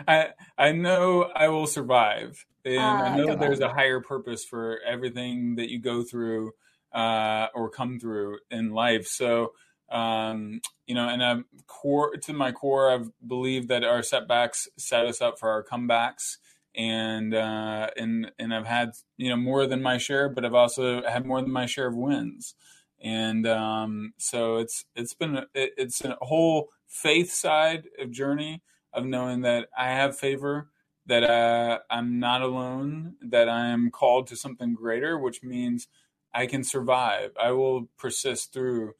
I 0.06 0.28
I 0.56 0.72
know 0.72 1.22
I 1.22 1.48
will 1.48 1.66
survive, 1.66 2.44
and 2.64 2.78
uh, 2.78 3.04
I 3.04 3.16
know 3.16 3.26
that 3.26 3.40
there's 3.40 3.60
on. 3.60 3.70
a 3.70 3.74
higher 3.74 4.00
purpose 4.00 4.44
for 4.44 4.80
everything 4.86 5.56
that 5.56 5.70
you 5.70 5.80
go 5.80 6.02
through 6.02 6.52
uh, 6.92 7.48
or 7.54 7.68
come 7.68 7.98
through 7.98 8.38
in 8.50 8.70
life. 8.70 9.06
So, 9.06 9.52
um, 9.90 10.60
you 10.86 10.94
know, 10.94 11.08
and 11.08 11.22
I'm 11.22 11.44
core 11.66 12.16
to 12.16 12.32
my 12.32 12.52
core, 12.52 12.90
I've 12.90 13.10
believed 13.26 13.68
that 13.68 13.84
our 13.84 14.02
setbacks 14.02 14.68
set 14.78 15.06
us 15.06 15.20
up 15.20 15.38
for 15.38 15.50
our 15.50 15.64
comebacks, 15.64 16.36
and 16.74 17.34
uh, 17.34 17.90
and 17.96 18.32
and 18.38 18.54
I've 18.54 18.66
had 18.66 18.92
you 19.16 19.28
know 19.28 19.36
more 19.36 19.66
than 19.66 19.82
my 19.82 19.98
share, 19.98 20.28
but 20.28 20.44
I've 20.44 20.54
also 20.54 21.02
had 21.02 21.26
more 21.26 21.40
than 21.40 21.52
my 21.52 21.66
share 21.66 21.88
of 21.88 21.96
wins, 21.96 22.54
and 23.02 23.46
um, 23.46 24.14
so 24.16 24.56
it's 24.56 24.84
it's 24.96 25.14
been 25.14 25.36
it, 25.54 25.72
it's 25.76 26.04
a 26.04 26.16
whole 26.22 26.68
faith 26.86 27.32
side 27.32 27.88
of 27.98 28.10
journey 28.10 28.62
of 28.92 29.04
knowing 29.04 29.42
that 29.42 29.68
I 29.76 29.90
have 29.90 30.16
favor, 30.16 30.68
that 31.06 31.24
uh, 31.24 31.80
I'm 31.90 32.18
not 32.18 32.42
alone, 32.42 33.14
that 33.20 33.48
I 33.48 33.66
am 33.66 33.90
called 33.90 34.26
to 34.28 34.36
something 34.36 34.74
greater, 34.74 35.18
which 35.18 35.42
means 35.42 35.88
I 36.32 36.46
can 36.46 36.64
survive. 36.64 37.32
I 37.40 37.52
will 37.52 37.88
persist 37.98 38.52
through 38.52 38.94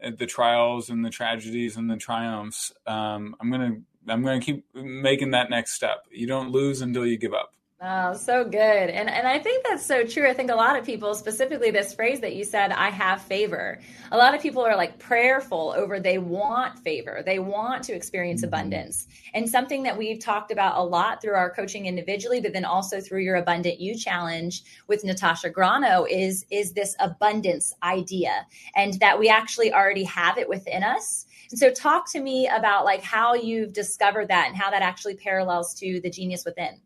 the 0.00 0.26
trials 0.26 0.88
and 0.88 1.04
the 1.04 1.10
tragedies 1.10 1.76
and 1.76 1.90
the 1.90 1.96
triumphs. 1.96 2.72
Um, 2.86 3.36
I'm 3.40 3.50
gonna 3.50 3.76
I'm 4.08 4.24
gonna 4.24 4.40
keep 4.40 4.64
making 4.74 5.32
that 5.32 5.50
next 5.50 5.72
step. 5.72 6.06
You 6.10 6.26
don't 6.26 6.50
lose 6.50 6.80
until 6.80 7.06
you 7.06 7.18
give 7.18 7.34
up. 7.34 7.52
Oh, 7.82 8.12
so 8.12 8.44
good. 8.44 8.60
And 8.90 9.08
and 9.08 9.26
I 9.26 9.38
think 9.38 9.64
that's 9.66 9.86
so 9.86 10.04
true. 10.04 10.28
I 10.28 10.34
think 10.34 10.50
a 10.50 10.54
lot 10.54 10.78
of 10.78 10.84
people, 10.84 11.14
specifically 11.14 11.70
this 11.70 11.94
phrase 11.94 12.20
that 12.20 12.36
you 12.36 12.44
said, 12.44 12.72
I 12.72 12.90
have 12.90 13.22
favor. 13.22 13.80
A 14.12 14.18
lot 14.18 14.34
of 14.34 14.42
people 14.42 14.60
are 14.60 14.76
like 14.76 14.98
prayerful 14.98 15.72
over 15.74 15.98
they 15.98 16.18
want 16.18 16.78
favor. 16.80 17.22
They 17.24 17.38
want 17.38 17.82
to 17.84 17.94
experience 17.94 18.42
mm-hmm. 18.42 18.48
abundance. 18.48 19.08
And 19.32 19.48
something 19.48 19.82
that 19.84 19.96
we've 19.96 20.20
talked 20.20 20.50
about 20.50 20.76
a 20.76 20.82
lot 20.82 21.22
through 21.22 21.36
our 21.36 21.48
coaching 21.48 21.86
individually, 21.86 22.38
but 22.42 22.52
then 22.52 22.66
also 22.66 23.00
through 23.00 23.22
your 23.22 23.36
abundant 23.36 23.80
you 23.80 23.96
challenge 23.96 24.62
with 24.86 25.02
Natasha 25.02 25.48
Grano 25.48 26.04
is 26.04 26.44
is 26.50 26.74
this 26.74 26.94
abundance 27.00 27.72
idea 27.82 28.46
and 28.76 29.00
that 29.00 29.18
we 29.18 29.30
actually 29.30 29.72
already 29.72 30.04
have 30.04 30.36
it 30.36 30.50
within 30.50 30.82
us. 30.82 31.24
And 31.50 31.58
so 31.58 31.70
talk 31.70 32.12
to 32.12 32.20
me 32.20 32.46
about 32.46 32.84
like 32.84 33.02
how 33.02 33.32
you've 33.32 33.72
discovered 33.72 34.28
that 34.28 34.48
and 34.48 34.56
how 34.56 34.70
that 34.70 34.82
actually 34.82 35.14
parallels 35.14 35.72
to 35.76 35.98
the 36.02 36.10
genius 36.10 36.44
within. 36.44 36.78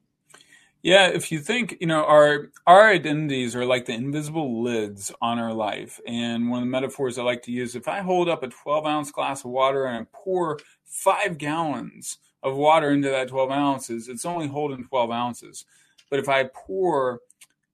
Yeah, 0.84 1.06
if 1.08 1.32
you 1.32 1.40
think, 1.40 1.78
you 1.80 1.86
know, 1.86 2.04
our 2.04 2.50
our 2.66 2.90
identities 2.90 3.56
are 3.56 3.64
like 3.64 3.86
the 3.86 3.94
invisible 3.94 4.62
lids 4.62 5.10
on 5.22 5.38
our 5.38 5.54
life. 5.54 5.98
And 6.06 6.50
one 6.50 6.58
of 6.58 6.66
the 6.66 6.70
metaphors 6.70 7.16
I 7.18 7.22
like 7.22 7.40
to 7.44 7.52
use, 7.52 7.74
if 7.74 7.88
I 7.88 8.00
hold 8.00 8.28
up 8.28 8.42
a 8.42 8.48
12 8.48 8.84
ounce 8.84 9.10
glass 9.10 9.46
of 9.46 9.50
water 9.50 9.86
and 9.86 9.96
I 9.96 10.06
pour 10.12 10.58
five 10.84 11.38
gallons 11.38 12.18
of 12.42 12.54
water 12.56 12.90
into 12.90 13.08
that 13.08 13.28
12 13.28 13.50
ounces, 13.50 14.08
it's 14.08 14.26
only 14.26 14.46
holding 14.46 14.84
12 14.84 15.10
ounces. 15.10 15.64
But 16.10 16.18
if 16.18 16.28
I 16.28 16.50
pour, 16.54 17.20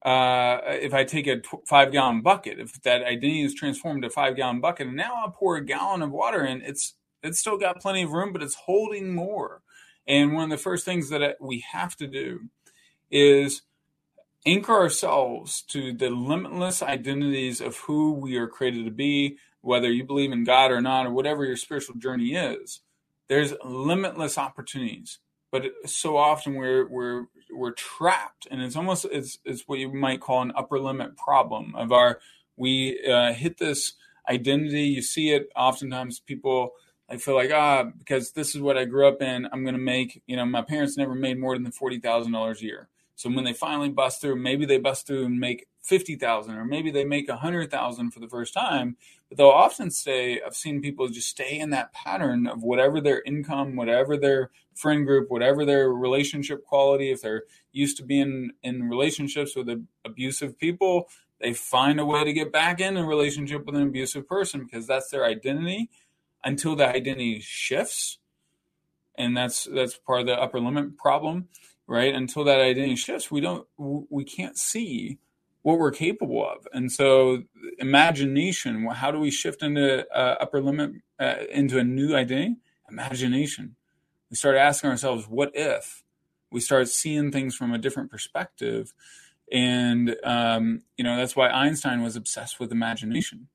uh, 0.04 0.60
if 0.66 0.94
I 0.94 1.02
take 1.02 1.26
a 1.26 1.42
five 1.66 1.90
gallon 1.90 2.22
bucket, 2.22 2.60
if 2.60 2.80
that 2.82 3.02
identity 3.02 3.42
is 3.42 3.54
transformed 3.54 4.02
to 4.02 4.08
a 4.08 4.12
five 4.12 4.36
gallon 4.36 4.60
bucket, 4.60 4.86
and 4.86 4.96
now 4.96 5.14
I 5.16 5.30
pour 5.34 5.56
a 5.56 5.64
gallon 5.64 6.02
of 6.02 6.12
water 6.12 6.44
in, 6.46 6.62
it's 6.62 6.94
it's 7.24 7.40
still 7.40 7.58
got 7.58 7.80
plenty 7.80 8.04
of 8.04 8.12
room, 8.12 8.32
but 8.32 8.40
it's 8.40 8.54
holding 8.54 9.12
more. 9.12 9.62
And 10.06 10.32
one 10.32 10.44
of 10.44 10.50
the 10.50 10.62
first 10.62 10.84
things 10.84 11.10
that 11.10 11.36
we 11.40 11.64
have 11.72 11.96
to 11.96 12.06
do 12.06 12.50
is 13.10 13.62
anchor 14.46 14.72
ourselves 14.72 15.62
to 15.62 15.92
the 15.92 16.10
limitless 16.10 16.82
identities 16.82 17.60
of 17.60 17.76
who 17.78 18.12
we 18.12 18.36
are 18.36 18.48
created 18.48 18.84
to 18.84 18.90
be, 18.90 19.36
whether 19.60 19.90
you 19.90 20.04
believe 20.04 20.32
in 20.32 20.44
God 20.44 20.70
or 20.70 20.80
not, 20.80 21.06
or 21.06 21.12
whatever 21.12 21.44
your 21.44 21.56
spiritual 21.56 21.96
journey 21.96 22.34
is. 22.34 22.80
There's 23.28 23.54
limitless 23.64 24.38
opportunities, 24.38 25.18
but 25.52 25.64
so 25.86 26.16
often 26.16 26.54
we're 26.54 26.88
we're 26.88 27.26
we're 27.52 27.72
trapped, 27.72 28.48
and 28.50 28.62
it's 28.62 28.76
almost 28.76 29.06
it's 29.10 29.38
it's 29.44 29.62
what 29.66 29.78
you 29.78 29.92
might 29.92 30.20
call 30.20 30.42
an 30.42 30.52
upper 30.56 30.80
limit 30.80 31.16
problem 31.16 31.74
of 31.76 31.92
our 31.92 32.20
we 32.56 33.00
uh, 33.06 33.32
hit 33.32 33.58
this 33.58 33.92
identity. 34.28 34.82
You 34.82 35.02
see 35.02 35.30
it 35.30 35.48
oftentimes. 35.54 36.20
People 36.20 36.72
I 37.08 37.18
feel 37.18 37.34
like 37.34 37.52
ah 37.52 37.84
because 37.84 38.32
this 38.32 38.54
is 38.54 38.60
what 38.60 38.76
I 38.76 38.84
grew 38.84 39.06
up 39.06 39.22
in. 39.22 39.46
I'm 39.52 39.62
going 39.62 39.76
to 39.76 39.80
make 39.80 40.22
you 40.26 40.36
know 40.36 40.44
my 40.44 40.62
parents 40.62 40.96
never 40.96 41.14
made 41.14 41.38
more 41.38 41.56
than 41.56 41.70
forty 41.70 42.00
thousand 42.00 42.32
dollars 42.32 42.62
a 42.62 42.64
year 42.64 42.88
so 43.20 43.28
when 43.28 43.44
they 43.44 43.52
finally 43.52 43.90
bust 43.90 44.22
through, 44.22 44.36
maybe 44.36 44.64
they 44.64 44.78
bust 44.78 45.06
through 45.06 45.26
and 45.26 45.38
make 45.38 45.66
50,000 45.82 46.56
or 46.56 46.64
maybe 46.64 46.90
they 46.90 47.04
make 47.04 47.28
100,000 47.28 48.10
for 48.12 48.18
the 48.18 48.28
first 48.30 48.54
time, 48.54 48.96
but 49.28 49.36
they'll 49.36 49.48
often 49.48 49.90
stay 49.90 50.40
I've 50.40 50.56
seen 50.56 50.80
people 50.80 51.06
just 51.08 51.28
stay 51.28 51.58
in 51.58 51.68
that 51.68 51.92
pattern 51.92 52.46
of 52.46 52.62
whatever 52.62 52.98
their 52.98 53.20
income, 53.26 53.76
whatever 53.76 54.16
their 54.16 54.50
friend 54.74 55.04
group, 55.04 55.30
whatever 55.30 55.66
their 55.66 55.92
relationship 55.92 56.64
quality, 56.64 57.10
if 57.10 57.20
they're 57.20 57.42
used 57.72 57.98
to 57.98 58.04
being 58.04 58.52
in 58.62 58.88
relationships 58.88 59.54
with 59.54 59.68
abusive 60.02 60.58
people, 60.58 61.10
they 61.42 61.52
find 61.52 62.00
a 62.00 62.06
way 62.06 62.24
to 62.24 62.32
get 62.32 62.50
back 62.50 62.80
in 62.80 62.96
a 62.96 63.04
relationship 63.04 63.66
with 63.66 63.76
an 63.76 63.82
abusive 63.82 64.26
person 64.26 64.64
because 64.64 64.86
that's 64.86 65.10
their 65.10 65.26
identity. 65.26 65.90
Until 66.42 66.74
the 66.74 66.88
identity 66.88 67.38
shifts 67.40 68.18
and 69.18 69.36
that's 69.36 69.64
that's 69.64 69.98
part 69.98 70.20
of 70.20 70.26
the 70.26 70.40
upper 70.40 70.58
limit 70.58 70.96
problem 70.96 71.48
right? 71.90 72.14
Until 72.14 72.44
that 72.44 72.60
identity 72.60 72.94
shifts, 72.94 73.32
we 73.32 73.40
don't, 73.40 73.66
we 73.76 74.22
can't 74.22 74.56
see 74.56 75.18
what 75.62 75.76
we're 75.76 75.90
capable 75.90 76.48
of. 76.48 76.66
And 76.72 76.90
so, 76.90 77.42
imagination. 77.78 78.86
How 78.86 79.10
do 79.10 79.18
we 79.18 79.30
shift 79.32 79.62
into 79.62 80.06
uh, 80.16 80.36
upper 80.40 80.62
limit 80.62 80.92
uh, 81.18 81.34
into 81.50 81.78
a 81.78 81.84
new 81.84 82.14
identity? 82.14 82.56
Imagination. 82.88 83.74
We 84.30 84.36
start 84.36 84.56
asking 84.56 84.90
ourselves, 84.90 85.26
"What 85.28 85.50
if?" 85.52 86.04
We 86.52 86.60
start 86.60 86.88
seeing 86.88 87.32
things 87.32 87.56
from 87.56 87.72
a 87.72 87.78
different 87.78 88.10
perspective, 88.10 88.94
and 89.52 90.16
um, 90.22 90.82
you 90.96 91.04
know 91.04 91.16
that's 91.16 91.36
why 91.36 91.48
Einstein 91.48 92.02
was 92.02 92.16
obsessed 92.16 92.60
with 92.60 92.72
imagination. 92.72 93.48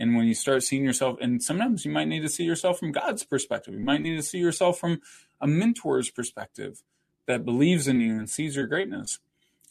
And 0.00 0.16
when 0.16 0.26
you 0.26 0.34
start 0.34 0.62
seeing 0.62 0.84
yourself, 0.84 1.18
and 1.20 1.42
sometimes 1.42 1.84
you 1.84 1.90
might 1.90 2.06
need 2.06 2.20
to 2.20 2.28
see 2.28 2.44
yourself 2.44 2.78
from 2.78 2.92
God's 2.92 3.24
perspective. 3.24 3.74
You 3.74 3.80
might 3.80 4.00
need 4.00 4.16
to 4.16 4.22
see 4.22 4.38
yourself 4.38 4.78
from 4.78 5.00
a 5.40 5.46
mentor's 5.46 6.10
perspective 6.10 6.82
that 7.28 7.44
believes 7.44 7.86
in 7.86 8.00
you 8.00 8.18
and 8.18 8.28
sees 8.28 8.56
your 8.56 8.66
greatness 8.66 9.20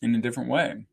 in 0.02 0.16
a 0.16 0.22
different 0.22 0.50
way. 0.50 0.86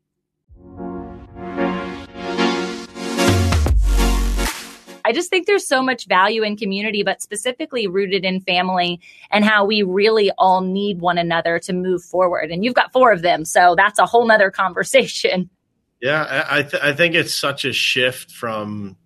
I 5.07 5.11
just 5.13 5.29
think 5.29 5.45
there's 5.45 5.67
so 5.67 5.83
much 5.83 6.07
value 6.07 6.41
in 6.41 6.57
community, 6.57 7.03
but 7.03 7.21
specifically 7.21 7.85
rooted 7.85 8.25
in 8.25 8.41
family 8.41 8.99
and 9.29 9.45
how 9.45 9.63
we 9.63 9.83
really 9.83 10.31
all 10.39 10.61
need 10.61 10.99
one 10.99 11.19
another 11.19 11.59
to 11.59 11.73
move 11.73 12.03
forward. 12.03 12.49
And 12.49 12.65
you've 12.65 12.73
got 12.73 12.91
four 12.91 13.11
of 13.11 13.21
them, 13.21 13.45
so 13.45 13.75
that's 13.77 13.99
a 13.99 14.07
whole 14.07 14.27
nother 14.27 14.51
conversation. 14.51 15.49
Yeah, 16.01 16.45
I, 16.49 16.61
th- 16.61 16.83
I 16.83 16.93
think 16.93 17.15
it's 17.15 17.33
such 17.33 17.63
a 17.63 17.71
shift 17.71 18.29
from 18.29 18.97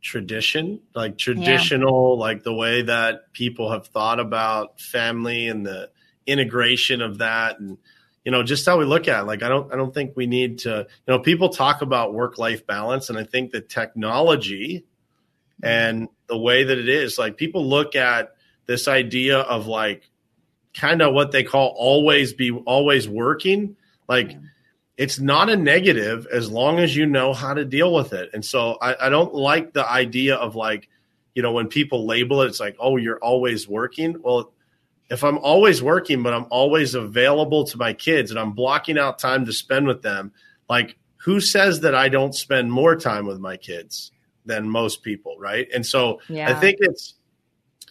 tradition, 0.00 0.80
like 0.94 1.18
traditional, 1.18 2.16
yeah. 2.16 2.20
like 2.20 2.44
the 2.44 2.54
way 2.54 2.82
that 2.82 3.32
people 3.32 3.72
have 3.72 3.88
thought 3.88 4.20
about 4.20 4.80
family 4.80 5.48
and 5.48 5.66
the 5.66 5.90
integration 6.26 7.00
of 7.02 7.18
that 7.18 7.58
and 7.60 7.78
you 8.24 8.32
know 8.32 8.42
just 8.42 8.64
how 8.64 8.78
we 8.78 8.84
look 8.84 9.08
at 9.08 9.22
it. 9.22 9.26
like 9.26 9.42
i 9.42 9.48
don't 9.48 9.72
i 9.72 9.76
don't 9.76 9.92
think 9.92 10.16
we 10.16 10.26
need 10.26 10.58
to 10.58 10.86
you 10.88 11.12
know 11.12 11.18
people 11.18 11.48
talk 11.48 11.82
about 11.82 12.14
work 12.14 12.38
life 12.38 12.66
balance 12.66 13.10
and 13.10 13.18
i 13.18 13.24
think 13.24 13.50
the 13.50 13.60
technology 13.60 14.84
and 15.62 16.08
the 16.26 16.38
way 16.38 16.64
that 16.64 16.78
it 16.78 16.88
is 16.88 17.18
like 17.18 17.36
people 17.36 17.68
look 17.68 17.94
at 17.94 18.34
this 18.66 18.88
idea 18.88 19.38
of 19.38 19.66
like 19.66 20.10
kind 20.74 21.00
of 21.02 21.14
what 21.14 21.30
they 21.32 21.44
call 21.44 21.74
always 21.76 22.32
be 22.32 22.50
always 22.50 23.08
working. 23.08 23.76
Like 24.08 24.36
it's 24.96 25.18
not 25.18 25.48
a 25.48 25.56
negative 25.56 26.26
as 26.32 26.50
long 26.50 26.78
as 26.78 26.96
you 26.96 27.06
know 27.06 27.32
how 27.32 27.54
to 27.54 27.64
deal 27.64 27.92
with 27.94 28.12
it. 28.12 28.30
And 28.32 28.44
so 28.44 28.76
I, 28.80 29.06
I 29.06 29.08
don't 29.08 29.34
like 29.34 29.72
the 29.72 29.88
idea 29.88 30.36
of 30.36 30.56
like 30.56 30.88
you 31.34 31.42
know 31.42 31.52
when 31.52 31.68
people 31.68 32.06
label 32.06 32.42
it 32.42 32.48
it's 32.48 32.60
like 32.60 32.76
oh 32.78 32.96
you're 32.96 33.18
always 33.18 33.68
working. 33.68 34.16
Well 34.20 34.52
if 35.10 35.22
I'm 35.22 35.38
always 35.38 35.82
working, 35.82 36.22
but 36.22 36.32
I'm 36.32 36.46
always 36.50 36.94
available 36.94 37.64
to 37.64 37.78
my 37.78 37.92
kids 37.92 38.30
and 38.30 38.40
I'm 38.40 38.52
blocking 38.52 38.98
out 38.98 39.18
time 39.18 39.44
to 39.46 39.52
spend 39.52 39.86
with 39.86 40.02
them, 40.02 40.32
like 40.68 40.96
who 41.16 41.40
says 41.40 41.80
that 41.80 41.94
I 41.94 42.08
don't 42.08 42.34
spend 42.34 42.70
more 42.70 42.96
time 42.96 43.26
with 43.26 43.38
my 43.38 43.56
kids 43.56 44.12
than 44.44 44.68
most 44.68 45.02
people, 45.02 45.36
right? 45.38 45.68
And 45.74 45.84
so 45.84 46.20
yeah. 46.28 46.50
I 46.50 46.54
think 46.54 46.78
it's 46.80 47.14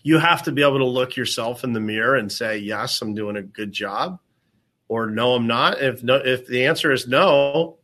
you 0.04 0.18
have 0.18 0.44
to 0.44 0.52
be 0.52 0.62
able 0.62 0.80
to 0.80 0.86
look 0.86 1.16
yourself 1.16 1.64
in 1.64 1.74
the 1.74 1.80
mirror 1.80 2.16
and 2.16 2.32
say, 2.32 2.58
"Yes, 2.58 3.02
I'm 3.02 3.16
doing 3.16 3.38
a 3.38 3.42
good 3.42 3.72
job," 3.72 4.20
or 4.88 5.08
"No, 5.08 5.34
I'm 5.34 5.48
not." 5.48 5.82
If 5.82 6.04
no, 6.04 6.16
if 6.16 6.46
the 6.46 6.66
answer 6.66 6.92
is 6.92 7.08
no, 7.08 7.78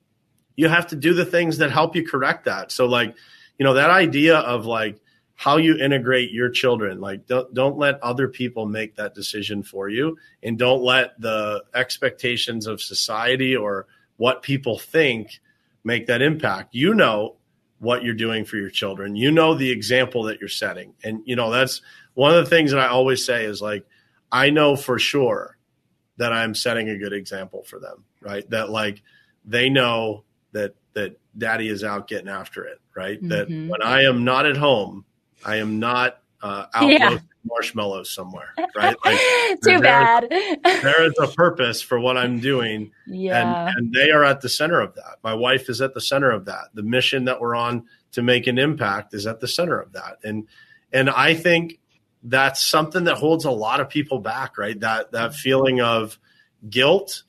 you 0.56 0.68
have 0.68 0.88
to 0.88 0.96
do 0.96 1.14
the 1.14 1.26
things 1.26 1.60
that 1.60 1.72
help 1.72 1.96
you 1.96 2.06
correct 2.06 2.46
that. 2.46 2.72
So, 2.72 2.86
like, 2.86 3.16
you 3.58 3.64
know, 3.64 3.76
that 3.76 3.90
idea 3.90 4.38
of 4.38 4.66
like 4.66 5.00
how 5.40 5.56
you 5.56 5.78
integrate 5.78 6.32
your 6.32 6.50
children. 6.50 7.00
Like 7.00 7.26
don't 7.26 7.54
don't 7.54 7.78
let 7.78 8.04
other 8.04 8.28
people 8.28 8.66
make 8.66 8.98
that 8.98 9.16
decision 9.16 9.64
for 9.64 9.88
you 9.88 10.18
and 10.44 10.60
don't 10.60 10.84
let 10.84 11.18
the 11.18 11.64
expectations 11.74 12.68
of 12.68 12.82
society 12.82 13.56
or 13.56 13.88
what 14.18 14.42
people 14.42 14.78
think 14.78 15.40
make 15.82 16.08
that 16.08 16.22
impact. 16.22 16.76
You 16.76 16.94
know 16.94 17.38
what 17.78 18.04
you're 18.04 18.16
doing 18.16 18.44
for 18.44 18.58
your 18.58 18.70
children. 18.70 19.16
You 19.16 19.32
know 19.32 19.54
the 19.54 19.72
example 19.72 20.24
that 20.24 20.42
you're 20.42 20.50
setting. 20.50 20.94
And 21.06 21.22
you 21.24 21.38
know 21.38 21.52
that's 21.52 21.82
one 22.16 22.36
of 22.36 22.44
the 22.44 22.50
things 22.50 22.72
that 22.72 22.82
i 22.82 22.88
always 22.88 23.26
say 23.26 23.46
is 23.46 23.62
like 23.62 23.86
i 24.34 24.50
know 24.50 24.76
for 24.76 25.00
sure 25.00 25.58
that 26.18 26.34
i'm 26.34 26.54
setting 26.54 26.90
a 26.90 26.98
good 26.98 27.14
example 27.14 27.64
for 27.64 27.80
them 27.80 28.04
right? 28.22 28.50
That 28.50 28.70
like 28.70 29.02
they 29.46 29.70
know 29.70 30.26
that 30.52 30.76
that 30.96 31.18
daddy 31.38 31.70
is 31.70 31.86
out 31.86 32.10
getting 32.10 32.28
after 32.28 32.66
it 32.66 32.82
right? 32.94 33.22
Mm-hmm. 33.22 33.30
that 33.30 33.48
when 33.48 33.82
i 33.82 34.04
am 34.04 34.26
not 34.26 34.46
at 34.46 34.58
home 34.58 35.06
I 35.46 35.58
am 35.58 35.80
not 35.80 36.20
uh, 36.42 36.66
out 36.74 36.90
yeah. 36.90 37.18
marshmallows 37.46 38.10
somewhere, 38.12 38.54
right? 38.76 38.96
Like, 39.06 39.20
Too 39.64 39.80
bad. 39.80 40.28
there 40.30 41.04
is 41.06 41.14
a 41.20 41.28
purpose 41.28 41.82
for 41.82 42.00
what 42.00 42.18
I'm 42.18 42.40
doing, 42.40 42.92
yeah. 43.08 43.68
and, 43.68 43.78
and 43.78 43.94
they 43.94 44.12
are 44.12 44.24
at 44.24 44.42
the 44.42 44.50
center 44.50 44.80
of 44.80 44.96
that. 44.96 45.18
My 45.24 45.34
wife 45.34 45.70
is 45.70 45.82
at 45.82 45.94
the 45.94 46.02
center 46.02 46.32
of 46.32 46.46
that. 46.46 46.66
The 46.74 46.84
mission 46.84 47.26
that 47.26 47.42
we're 47.42 47.56
on 47.56 47.86
to 48.14 48.22
make 48.22 48.48
an 48.48 48.58
impact 48.58 49.14
is 49.14 49.28
at 49.28 49.40
the 49.40 49.48
center 49.48 49.80
of 49.80 49.94
that, 49.94 50.18
and 50.24 50.48
and 50.92 51.10
I 51.10 51.34
think 51.36 51.80
that's 52.24 52.66
something 52.66 53.06
that 53.06 53.16
holds 53.16 53.46
a 53.46 53.52
lot 53.52 53.80
of 53.80 53.90
people 53.90 54.20
back, 54.20 54.58
right? 54.58 54.80
That 54.80 55.12
that 55.12 55.34
feeling 55.34 55.82
of 55.82 56.20
guilt, 56.70 57.24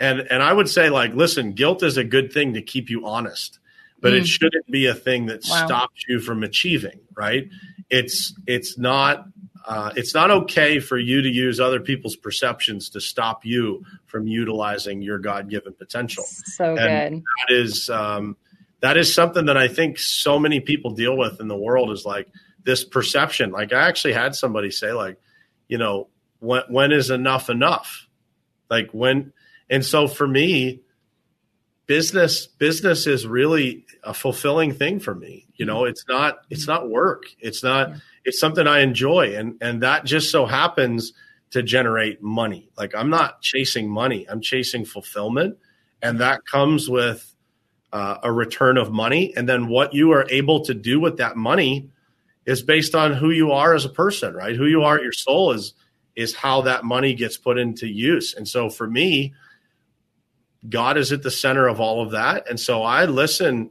and 0.00 0.20
and 0.20 0.42
I 0.42 0.52
would 0.52 0.68
say 0.68 0.90
like, 0.90 1.14
listen, 1.14 1.52
guilt 1.52 1.82
is 1.82 1.96
a 1.96 2.04
good 2.04 2.32
thing 2.32 2.54
to 2.54 2.62
keep 2.62 2.90
you 2.90 3.06
honest 3.06 3.58
but 4.00 4.12
mm. 4.12 4.20
it 4.20 4.26
shouldn't 4.26 4.70
be 4.70 4.86
a 4.86 4.94
thing 4.94 5.26
that 5.26 5.42
wow. 5.48 5.66
stops 5.66 6.04
you 6.08 6.20
from 6.20 6.42
achieving. 6.42 7.00
Right? 7.16 7.48
It's 7.90 8.34
it's 8.46 8.78
not 8.78 9.26
uh, 9.66 9.92
it's 9.96 10.14
not 10.14 10.30
okay 10.30 10.80
for 10.80 10.98
you 10.98 11.20
to 11.20 11.28
use 11.28 11.60
other 11.60 11.80
people's 11.80 12.16
perceptions 12.16 12.88
to 12.90 13.00
stop 13.00 13.44
you 13.44 13.84
from 14.06 14.26
utilizing 14.26 15.02
your 15.02 15.18
God-given 15.18 15.74
potential. 15.74 16.24
So 16.24 16.76
and 16.76 17.16
good. 17.16 17.24
That 17.48 17.54
is 17.54 17.90
um, 17.90 18.36
that 18.80 18.96
is 18.96 19.12
something 19.12 19.46
that 19.46 19.56
I 19.56 19.68
think 19.68 19.98
so 19.98 20.38
many 20.38 20.60
people 20.60 20.92
deal 20.92 21.16
with 21.16 21.40
in 21.40 21.48
the 21.48 21.56
world 21.56 21.90
is 21.90 22.06
like 22.06 22.28
this 22.64 22.84
perception. 22.84 23.50
Like 23.50 23.72
I 23.72 23.88
actually 23.88 24.14
had 24.14 24.34
somebody 24.34 24.70
say, 24.70 24.92
like, 24.92 25.18
you 25.68 25.78
know, 25.78 26.08
when 26.40 26.62
when 26.68 26.92
is 26.92 27.10
enough 27.10 27.50
enough? 27.50 28.06
Like 28.70 28.90
when, 28.92 29.32
and 29.70 29.84
so 29.84 30.06
for 30.06 30.28
me, 30.28 30.82
business 31.88 32.46
business 32.46 33.08
is 33.08 33.26
really 33.26 33.84
a 34.04 34.14
fulfilling 34.14 34.72
thing 34.72 35.00
for 35.00 35.14
me. 35.14 35.46
You 35.56 35.66
know, 35.66 35.84
it's 35.84 36.04
not 36.08 36.38
it's 36.50 36.68
not 36.68 36.88
work. 36.88 37.24
It's 37.40 37.64
not 37.64 37.90
it's 38.24 38.38
something 38.38 38.68
I 38.68 38.80
enjoy, 38.80 39.34
and 39.34 39.56
and 39.60 39.82
that 39.82 40.04
just 40.04 40.30
so 40.30 40.46
happens 40.46 41.12
to 41.50 41.62
generate 41.62 42.22
money. 42.22 42.70
Like 42.78 42.94
I'm 42.94 43.10
not 43.10 43.42
chasing 43.42 43.90
money. 43.90 44.26
I'm 44.28 44.40
chasing 44.40 44.84
fulfillment, 44.84 45.58
and 46.00 46.20
that 46.20 46.46
comes 46.46 46.88
with 46.88 47.34
uh, 47.92 48.18
a 48.22 48.30
return 48.30 48.76
of 48.76 48.92
money. 48.92 49.32
And 49.34 49.48
then 49.48 49.66
what 49.66 49.94
you 49.94 50.12
are 50.12 50.26
able 50.30 50.64
to 50.66 50.74
do 50.74 51.00
with 51.00 51.16
that 51.16 51.36
money 51.36 51.90
is 52.44 52.62
based 52.62 52.94
on 52.94 53.14
who 53.14 53.30
you 53.30 53.50
are 53.52 53.74
as 53.74 53.86
a 53.86 53.90
person, 53.90 54.34
right? 54.34 54.54
Who 54.54 54.66
you 54.66 54.82
are, 54.82 55.00
your 55.00 55.12
soul 55.12 55.52
is 55.52 55.74
is 56.16 56.34
how 56.34 56.62
that 56.62 56.84
money 56.84 57.14
gets 57.14 57.38
put 57.38 57.56
into 57.56 57.86
use. 57.86 58.34
And 58.34 58.46
so 58.46 58.68
for 58.68 58.88
me, 58.88 59.32
God 60.66 60.96
is 60.96 61.12
at 61.12 61.22
the 61.22 61.30
center 61.30 61.68
of 61.68 61.80
all 61.80 62.02
of 62.02 62.12
that. 62.12 62.48
And 62.48 62.58
so 62.58 62.82
I 62.82 63.04
listen, 63.04 63.70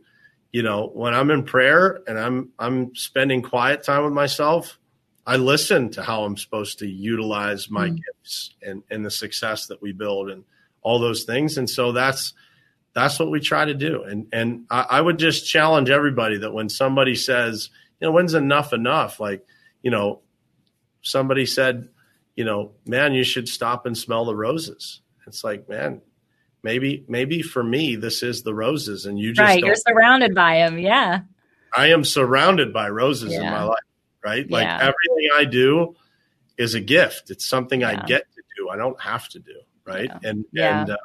you 0.51 0.63
know, 0.63 0.89
when 0.94 1.13
I'm 1.13 1.32
in 1.32 1.44
prayer 1.44 2.01
and 2.08 2.20
I'm 2.20 2.50
I'm 2.58 2.96
spending 2.96 3.41
quiet 3.41 3.84
time 3.84 4.03
with 4.03 4.13
myself, 4.13 4.79
I 5.25 5.36
listen 5.36 5.89
to 5.91 6.03
how 6.03 6.24
I'm 6.24 6.38
supposed 6.38 6.79
to 6.79 6.88
utilize 6.88 7.70
my 7.70 7.89
mm. 7.89 7.98
gifts 7.98 8.53
and, 8.62 8.84
and 8.89 9.06
the 9.06 9.12
success 9.12 9.67
that 9.67 9.82
we 9.82 9.91
build 9.91 10.29
and 10.29 10.46
all 10.82 11.00
those 11.00 11.25
things. 11.25 11.58
And 11.58 11.70
so 11.70 11.91
that's 11.91 12.34
that's 12.94 13.20
what 13.20 13.29
we 13.29 13.41
try 13.41 13.65
to 13.65 13.74
do. 13.74 14.03
And 14.03 14.27
and 14.32 14.65
I, 14.70 14.86
I 14.89 15.01
would 15.01 15.20
just 15.20 15.48
challenge 15.48 15.89
everybody 15.89 16.38
that 16.38 16.53
when 16.53 16.70
somebody 16.70 17.15
says, 17.15 17.70
you 18.00 18.08
know, 18.08 18.12
when's 18.12 18.34
enough 18.34 18.72
enough? 18.72 19.20
Like, 19.20 19.46
you 19.84 19.91
know, 19.91 20.22
somebody 21.01 21.46
said, 21.46 21.89
you 22.36 22.46
know, 22.46 22.72
man, 22.86 23.13
you 23.13 23.24
should 23.24 23.50
stop 23.50 23.86
and 23.86 23.98
smell 23.98 24.25
the 24.25 24.36
roses. 24.36 25.01
It's 25.25 25.44
like, 25.44 25.67
man, 25.67 26.01
maybe 26.64 27.06
maybe 27.08 27.42
for 27.42 27.64
me 27.64 27.96
this 27.96 28.24
is 28.24 28.44
the 28.44 28.54
roses, 28.54 29.06
and 29.06 29.20
you 29.20 29.34
just 29.34 29.46
right. 29.46 29.64
You're 29.64 29.76
surrounded 29.76 30.36
by 30.36 30.60
them. 30.60 30.80
Yeah, 30.80 31.22
I 31.76 31.88
am 31.88 32.04
surrounded 32.04 32.74
by 32.74 32.90
roses 32.90 33.34
yeah. 33.34 33.42
in 33.42 33.46
my 33.46 33.64
life. 33.64 33.80
Right, 34.24 34.50
like 34.50 34.66
yeah. 34.66 34.78
everything 34.78 35.30
I 35.36 35.46
do 35.46 35.96
is 36.58 36.74
a 36.74 36.82
gift. 36.82 37.30
It's 37.30 37.48
something 37.48 37.82
yeah. 37.82 38.02
I 38.02 38.06
get 38.06 38.24
to 38.36 38.42
do. 38.58 38.70
I 38.70 38.76
don't 38.76 39.00
have 39.02 39.30
to 39.30 39.40
do. 39.40 39.62
Right, 39.86 40.12
and 40.24 40.46
and 40.56 40.90
uh, 40.90 40.98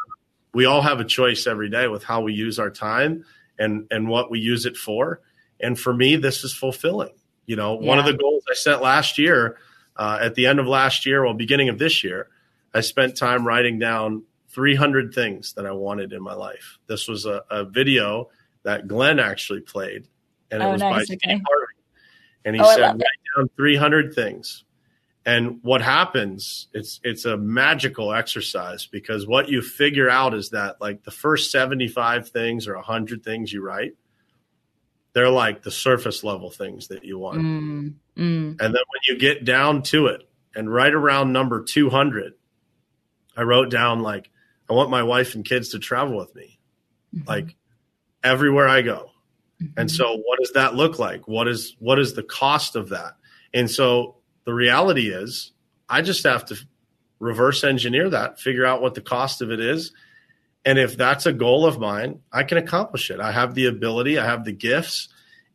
we 0.53 0.65
all 0.65 0.83
have 0.83 1.01
a 1.01 1.05
choice 1.05 1.47
every 1.47 1.71
day 1.71 1.89
with 1.89 2.03
how 2.03 2.23
we 2.23 2.33
use 2.33 2.59
our 2.59 2.71
time 2.71 3.25
and 3.59 3.87
and 3.91 4.09
what 4.09 4.31
we 4.31 4.41
use 4.41 4.67
it 4.67 4.77
for. 4.77 5.21
And 5.61 5.79
for 5.79 5.95
me, 5.95 6.17
this 6.17 6.43
is 6.43 6.53
fulfilling. 6.53 7.13
You 7.47 7.57
know, 7.57 7.75
one 7.75 7.99
of 7.99 8.05
the 8.05 8.15
goals 8.15 8.45
I 8.51 8.55
set 8.55 8.83
last 8.83 9.19
year 9.19 9.59
uh, 9.97 10.19
at 10.21 10.35
the 10.35 10.47
end 10.47 10.59
of 10.59 10.67
last 10.67 11.07
year, 11.07 11.25
well, 11.25 11.35
beginning 11.35 11.69
of 11.69 11.79
this 11.79 12.03
year, 12.03 12.29
I 12.75 12.81
spent 12.81 13.17
time 13.17 13.47
writing 13.47 13.79
down 13.79 14.25
300 14.53 15.15
things 15.15 15.55
that 15.55 15.67
I 15.67 15.73
wanted 15.73 16.13
in 16.13 16.23
my 16.23 16.35
life. 16.35 16.79
This 16.87 17.09
was 17.09 17.27
a, 17.27 17.43
a 17.51 17.65
video 17.65 18.31
that 18.63 18.87
Glenn 18.87 19.19
actually 19.19 19.61
played, 19.61 20.09
and 20.51 20.63
it 20.63 20.67
oh, 20.67 20.73
was 20.73 20.81
nice. 20.81 21.09
by 21.09 21.17
Steve 21.17 21.21
Harvey. 21.23 21.73
And 22.45 22.57
he 22.57 22.63
oh, 22.63 22.75
said, 22.75 22.83
write 22.83 23.03
down 23.37 23.51
300 23.57 24.15
things. 24.15 24.65
And 25.25 25.61
what 25.63 25.83
happens, 25.83 26.67
it's 26.73 27.01
it's 27.05 27.27
a 27.27 27.37
magical 27.37 28.13
exercise 28.13 28.87
because 28.87 29.25
what 29.25 29.49
you 29.49 29.63
figure 29.63 30.11
out 30.11 30.35
is 30.35 30.51
that 30.51 30.81
like 30.81 31.05
the 31.05 31.13
first 31.13 31.53
75 31.53 32.29
things 32.31 32.67
or 32.67 32.75
100 32.75 33.23
things 33.23 33.53
you 33.53 33.65
write, 33.65 33.95
they're 35.13 35.31
like 35.31 35.63
the 35.63 35.71
surface 35.71 36.25
level 36.25 36.51
things 36.51 36.89
that 36.89 37.05
you 37.05 37.19
want. 37.19 37.39
Mm, 37.39 37.95
mm. 38.17 38.51
And 38.51 38.59
then 38.59 38.73
when 38.73 39.01
you 39.09 39.17
get 39.17 39.45
down 39.45 39.83
to 39.85 40.07
it, 40.07 40.29
and 40.57 40.73
right 40.73 40.93
around 40.93 41.33
number 41.33 41.63
200, 41.63 42.35
I 43.37 43.43
wrote 43.43 43.71
down 43.71 44.01
like, 44.03 44.29
I 44.69 44.75
want 44.75 44.91
my 44.91 45.03
wife 45.03 45.35
and 45.35 45.45
kids 45.45 45.71
to 45.71 45.79
travel 45.79 46.17
with 46.17 46.35
me, 46.35 46.59
mm-hmm. 47.15 47.29
like 47.29 47.57
everywhere 48.23 48.69
I 48.69 48.83
go. 48.83 49.11
Mm-hmm. 49.63 49.81
And 49.81 49.91
so, 49.91 50.17
what 50.17 50.39
does 50.39 50.53
that 50.53 50.75
look 50.75 50.99
like? 50.99 51.29
What 51.29 51.49
is 51.49 51.77
what 51.79 51.99
is 51.99 52.15
the 52.15 52.23
cost 52.23 52.77
of 52.77 52.91
that? 52.91 53.17
And 53.53 53.71
so, 53.71 54.17
the 54.45 54.55
reality 54.55 55.11
is, 55.11 55.53
I 55.89 56.03
just 56.03 56.25
have 56.25 56.45
to 56.47 56.57
reverse 57.19 57.65
engineer 57.65 58.11
that, 58.11 58.41
figure 58.41 58.67
out 58.67 58.83
what 58.83 58.95
the 58.95 59.01
cost 59.01 59.43
of 59.43 59.51
it 59.51 59.61
is, 59.61 59.93
and 60.65 60.79
if 60.79 60.97
that's 60.97 61.27
a 61.27 61.33
goal 61.33 61.67
of 61.67 61.79
mine, 61.79 62.21
I 62.33 62.45
can 62.45 62.59
accomplish 62.59 63.11
it. 63.11 63.21
I 63.21 63.33
have 63.33 63.55
the 63.55 63.67
ability, 63.67 64.19
I 64.19 64.25
have 64.25 64.45
the 64.45 64.53
gifts. 64.53 65.09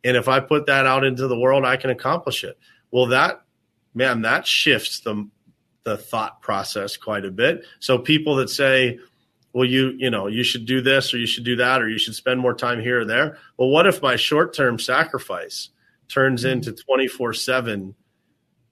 And 0.03 0.17
if 0.17 0.27
I 0.27 0.39
put 0.39 0.67
that 0.67 0.85
out 0.85 1.03
into 1.03 1.27
the 1.27 1.39
world, 1.39 1.65
I 1.65 1.77
can 1.77 1.89
accomplish 1.89 2.43
it. 2.43 2.57
Well, 2.91 3.07
that, 3.07 3.41
man, 3.93 4.21
that 4.23 4.45
shifts 4.45 4.99
the, 4.99 5.29
the 5.88 5.97
thought 5.97 6.41
process 6.41 6.97
quite 6.97 7.23
a 7.23 7.32
bit. 7.32 7.63
So 7.80 7.97
people 7.97 8.36
that 8.36 8.50
say, 8.50 9.00
well, 9.54 9.63
you, 9.63 9.93
you 9.97 10.10
know, 10.10 10.28
you 10.28 10.43
should 10.43 10.65
do 10.65 10.82
this 10.82 11.13
or 11.13 11.17
you 11.17 11.26
should 11.26 11.45
do 11.45 11.56
that 11.56 11.82
or 11.82 11.88
you 11.88 11.97
should 11.97 12.13
spend 12.13 12.41
more 12.41 12.54
time 12.54 12.82
here 12.82 13.00
or 13.00 13.06
there. 13.06 13.38
Well, 13.56 13.69
what 13.69 13.88
if 13.88 14.02
my 14.02 14.17
short 14.17 14.54
term 14.54 14.80
sacrifice 14.80 15.69
turns 16.10 16.43
mm-hmm. 16.43 16.58
into 16.58 16.73
24 16.73 17.34
7 17.34 17.95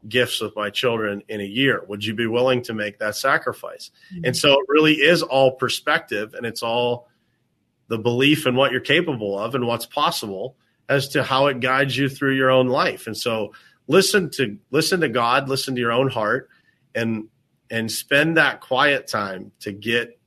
gifts 0.10 0.42
with 0.42 0.58
my 0.58 0.70
children 0.70 1.24
in 1.30 1.40
a 1.40 1.46
year. 1.46 1.84
Would 1.88 2.04
you 2.04 2.14
be 2.14 2.28
willing 2.28 2.62
to 2.64 2.74
make 2.74 3.00
that 3.00 3.16
sacrifice? 3.16 3.92
Mm-hmm. 4.14 4.26
And 4.26 4.38
so 4.38 4.52
it 4.52 4.66
really 4.68 4.96
is 4.96 5.24
all 5.24 5.54
perspective 5.54 6.34
and 6.34 6.46
it's 6.46 6.62
all 6.62 7.08
the 7.88 7.98
belief 7.98 8.46
in 8.46 8.56
what 8.56 8.74
you're 8.74 8.82
capable 8.82 9.40
of 9.40 9.56
and 9.56 9.66
what's 9.66 9.86
possible 9.86 10.58
as 10.90 11.08
to 11.10 11.24
how 11.24 11.48
it 11.48 11.62
guides 11.62 11.98
you 11.98 12.10
through 12.10 12.36
your 12.36 12.52
own 12.52 12.68
life. 12.68 13.08
And 13.08 13.16
so 13.16 13.54
listen 13.88 14.30
to 14.32 14.58
listen 14.70 15.00
to 15.00 15.10
God, 15.10 15.48
listen 15.48 15.76
to 15.76 15.82
your 15.82 15.94
own 15.94 16.10
heart 16.10 16.50
and 16.96 17.28
and 17.70 17.92
spend 17.92 18.38
that 18.38 18.62
quiet 18.62 19.08
time 19.08 19.52
to 19.60 19.72
get 19.72 20.20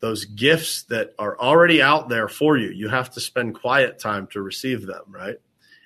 those 0.00 0.24
gifts 0.24 0.84
that 0.84 1.10
are 1.18 1.38
already 1.38 1.82
out 1.82 2.08
there 2.08 2.28
for 2.28 2.56
you. 2.56 2.70
You 2.70 2.88
have 2.88 3.10
to 3.10 3.20
spend 3.20 3.54
quiet 3.54 3.98
time 3.98 4.28
to 4.28 4.42
receive 4.42 4.86
them, 4.86 5.02
right? 5.08 5.36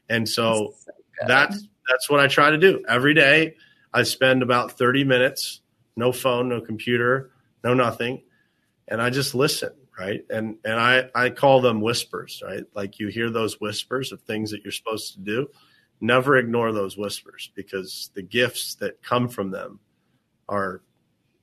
And 0.08 0.28
so, 0.28 0.74
so 0.84 0.92
that's 1.26 1.66
that's 1.88 2.10
what 2.10 2.20
I 2.20 2.26
try 2.26 2.50
to 2.50 2.58
do 2.58 2.84
every 2.88 3.14
day. 3.14 3.56
I 3.94 4.02
spend 4.04 4.42
about 4.42 4.72
30 4.72 5.04
minutes, 5.04 5.60
no 5.96 6.12
phone, 6.12 6.48
no 6.48 6.60
computer, 6.60 7.30
no 7.64 7.74
nothing. 7.74 8.22
And 8.88 9.00
I 9.00 9.10
just 9.10 9.34
listen, 9.34 9.72
right? 9.98 10.24
And 10.30 10.56
and 10.64 10.74
I, 10.74 11.08
I 11.14 11.30
call 11.30 11.60
them 11.60 11.80
whispers, 11.80 12.42
right? 12.44 12.64
Like 12.74 12.98
you 12.98 13.08
hear 13.08 13.30
those 13.30 13.60
whispers 13.60 14.12
of 14.12 14.20
things 14.22 14.50
that 14.50 14.62
you're 14.62 14.72
supposed 14.72 15.14
to 15.14 15.20
do. 15.20 15.48
Never 16.02 16.36
ignore 16.36 16.72
those 16.72 16.98
whispers 16.98 17.50
because 17.54 18.10
the 18.14 18.22
gifts 18.22 18.74
that 18.76 19.02
come 19.02 19.28
from 19.28 19.50
them 19.50 19.80
are 20.48 20.82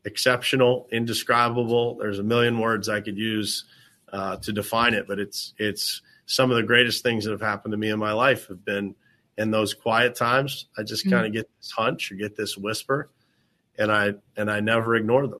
exceptional, 0.05 0.87
indescribable. 0.91 1.95
There's 1.95 2.19
a 2.19 2.23
million 2.23 2.59
words 2.59 2.89
I 2.89 3.01
could 3.01 3.17
use 3.17 3.65
uh, 4.13 4.35
to 4.37 4.51
define 4.51 4.93
it, 4.93 5.07
but 5.07 5.17
it's 5.17 5.53
it's 5.57 6.01
some 6.27 6.51
of 6.51 6.57
the 6.57 6.63
greatest 6.63 7.01
things 7.01 7.25
that 7.25 7.31
have 7.31 7.41
happened 7.41 7.71
to 7.71 7.77
me 7.77 7.89
in 7.89 7.97
my 7.97 8.11
life 8.11 8.47
have 8.49 8.63
been– 8.63 8.93
in 9.39 9.51
those 9.51 9.73
quiet 9.73 10.15
times, 10.15 10.67
I 10.77 10.83
just 10.83 11.05
mm-hmm. 11.05 11.15
kind 11.15 11.25
of 11.25 11.33
get 11.33 11.49
this 11.57 11.71
hunch 11.71 12.11
or 12.11 12.15
get 12.15 12.35
this 12.35 12.57
whisper, 12.57 13.09
and 13.77 13.89
I 13.89 14.13
and 14.35 14.51
I 14.51 14.59
never 14.59 14.95
ignore 14.95 15.25
them. 15.27 15.39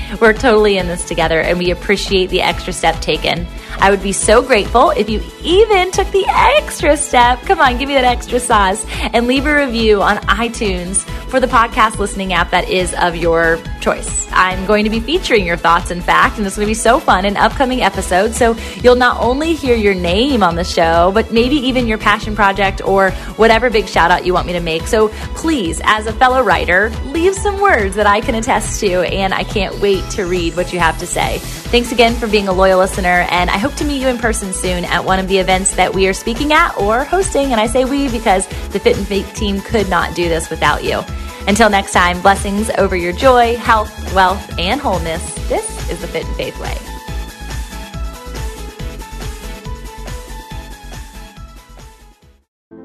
We're 0.19 0.33
totally 0.33 0.77
in 0.77 0.87
this 0.87 1.07
together, 1.07 1.39
and 1.39 1.57
we 1.57 1.71
appreciate 1.71 2.29
the 2.29 2.41
extra 2.41 2.73
step 2.73 2.99
taken. 3.01 3.47
I 3.79 3.89
would 3.89 4.03
be 4.03 4.11
so 4.11 4.41
grateful 4.41 4.91
if 4.91 5.09
you 5.09 5.21
even 5.43 5.91
took 5.91 6.09
the 6.11 6.25
extra 6.27 6.97
step. 6.97 7.41
Come 7.43 7.59
on, 7.59 7.77
give 7.77 7.87
me 7.87 7.95
that 7.95 8.03
extra 8.03 8.39
sauce 8.39 8.85
and 9.13 9.27
leave 9.27 9.45
a 9.45 9.55
review 9.55 10.01
on 10.01 10.17
iTunes 10.17 11.07
for 11.31 11.39
the 11.39 11.47
podcast 11.47 11.97
listening 11.97 12.33
app 12.33 12.51
that 12.51 12.69
is 12.69 12.93
of 12.95 13.15
your 13.15 13.57
choice. 13.79 14.27
I'm 14.33 14.65
going 14.65 14.83
to 14.83 14.89
be 14.89 14.99
featuring 14.99 15.45
your 15.45 15.55
thoughts, 15.55 15.89
in 15.89 16.01
fact, 16.01 16.37
and 16.37 16.45
it's 16.45 16.57
going 16.57 16.65
to 16.65 16.69
be 16.69 16.73
so 16.73 16.99
fun 16.99 17.23
in 17.23 17.37
upcoming 17.37 17.81
episodes. 17.81 18.35
So 18.35 18.55
you'll 18.83 18.97
not 18.97 19.19
only 19.21 19.53
hear 19.53 19.75
your 19.75 19.93
name 19.93 20.43
on 20.43 20.55
the 20.55 20.65
show, 20.65 21.11
but 21.13 21.31
maybe 21.31 21.55
even 21.55 21.87
your 21.87 21.97
passion 21.97 22.35
project 22.35 22.81
or 22.83 23.11
whatever 23.37 23.69
big 23.69 23.87
shout 23.87 24.11
out 24.11 24.25
you 24.25 24.33
want 24.33 24.45
me 24.45 24.53
to 24.53 24.59
make. 24.59 24.83
So 24.83 25.07
please, 25.35 25.79
as 25.85 26.05
a 26.05 26.13
fellow 26.13 26.43
writer, 26.43 26.89
leave 27.05 27.33
some 27.33 27.61
words 27.61 27.95
that 27.95 28.07
I 28.07 28.19
can 28.19 28.35
attest 28.35 28.81
to, 28.81 28.99
and 29.01 29.33
I 29.33 29.45
can't 29.45 29.79
wait 29.79 30.07
to 30.11 30.25
read 30.25 30.57
what 30.57 30.73
you 30.73 30.79
have 30.79 30.99
to 30.99 31.07
say. 31.07 31.39
Thanks 31.71 31.93
again 31.93 32.15
for 32.15 32.27
being 32.27 32.49
a 32.49 32.51
loyal 32.51 32.79
listener, 32.79 33.25
and 33.29 33.49
I 33.49 33.57
hope 33.57 33.75
to 33.75 33.85
meet 33.85 34.01
you 34.01 34.09
in 34.09 34.17
person 34.17 34.51
soon 34.51 34.83
at 34.83 35.05
one 35.05 35.19
of 35.19 35.29
the 35.29 35.37
events 35.37 35.73
that 35.75 35.95
we 35.95 36.05
are 36.05 36.13
speaking 36.13 36.51
at 36.51 36.77
or 36.77 37.05
hosting. 37.05 37.53
And 37.53 37.61
I 37.61 37.67
say 37.67 37.85
we 37.85 38.09
because 38.09 38.45
the 38.71 38.79
Fit 38.79 38.97
in 38.97 39.05
Faith 39.05 39.33
team 39.35 39.61
could 39.61 39.87
not 39.87 40.13
do 40.13 40.27
this 40.27 40.49
without 40.49 40.83
you. 40.83 41.01
Until 41.47 41.69
next 41.69 41.93
time, 41.93 42.21
blessings 42.21 42.69
over 42.71 42.97
your 42.97 43.13
joy, 43.13 43.55
health, 43.55 44.13
wealth, 44.13 44.59
and 44.59 44.81
wholeness. 44.81 45.23
This 45.47 45.89
is 45.89 46.01
the 46.01 46.07
Fit 46.07 46.25
in 46.25 46.33
Faith 46.33 46.59
Way. 46.59 46.77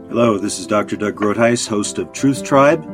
Hello, 0.07 0.39
this 0.39 0.61
is 0.61 0.67
Dr. 0.69 0.95
Doug 0.95 1.17
Groothuis, 1.17 1.67
host 1.67 1.99
of 1.99 2.13
Truth 2.13 2.45
Tribe, 2.45 2.85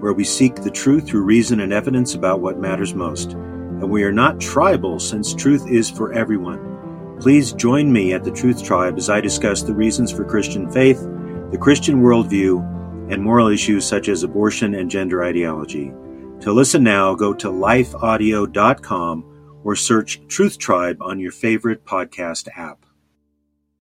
where 0.00 0.12
we 0.12 0.22
seek 0.22 0.54
the 0.62 0.70
truth 0.70 1.08
through 1.08 1.22
reason 1.22 1.58
and 1.58 1.72
evidence 1.72 2.14
about 2.14 2.38
what 2.38 2.60
matters 2.60 2.94
most. 2.94 3.34
And 3.80 3.90
we 3.90 4.04
are 4.04 4.12
not 4.12 4.40
tribal, 4.40 5.00
since 5.00 5.34
truth 5.34 5.70
is 5.70 5.88
for 5.88 6.12
everyone. 6.12 7.16
Please 7.18 7.52
join 7.52 7.92
me 7.92 8.12
at 8.12 8.24
the 8.24 8.30
Truth 8.30 8.62
Tribe 8.62 8.98
as 8.98 9.10
I 9.10 9.20
discuss 9.20 9.62
the 9.62 9.74
reasons 9.74 10.10
for 10.10 10.24
Christian 10.24 10.70
faith, 10.70 11.00
the 11.50 11.58
Christian 11.58 12.02
worldview, 12.02 13.10
and 13.10 13.22
moral 13.22 13.48
issues 13.48 13.86
such 13.86 14.08
as 14.08 14.22
abortion 14.22 14.74
and 14.74 14.90
gender 14.90 15.24
ideology. 15.24 15.92
To 16.40 16.52
listen 16.52 16.82
now, 16.82 17.14
go 17.14 17.34
to 17.34 17.48
lifeaudio.com 17.48 19.60
or 19.64 19.76
search 19.76 20.26
Truth 20.28 20.58
Tribe 20.58 21.02
on 21.02 21.18
your 21.18 21.32
favorite 21.32 21.84
podcast 21.84 22.48
app. 22.56 22.84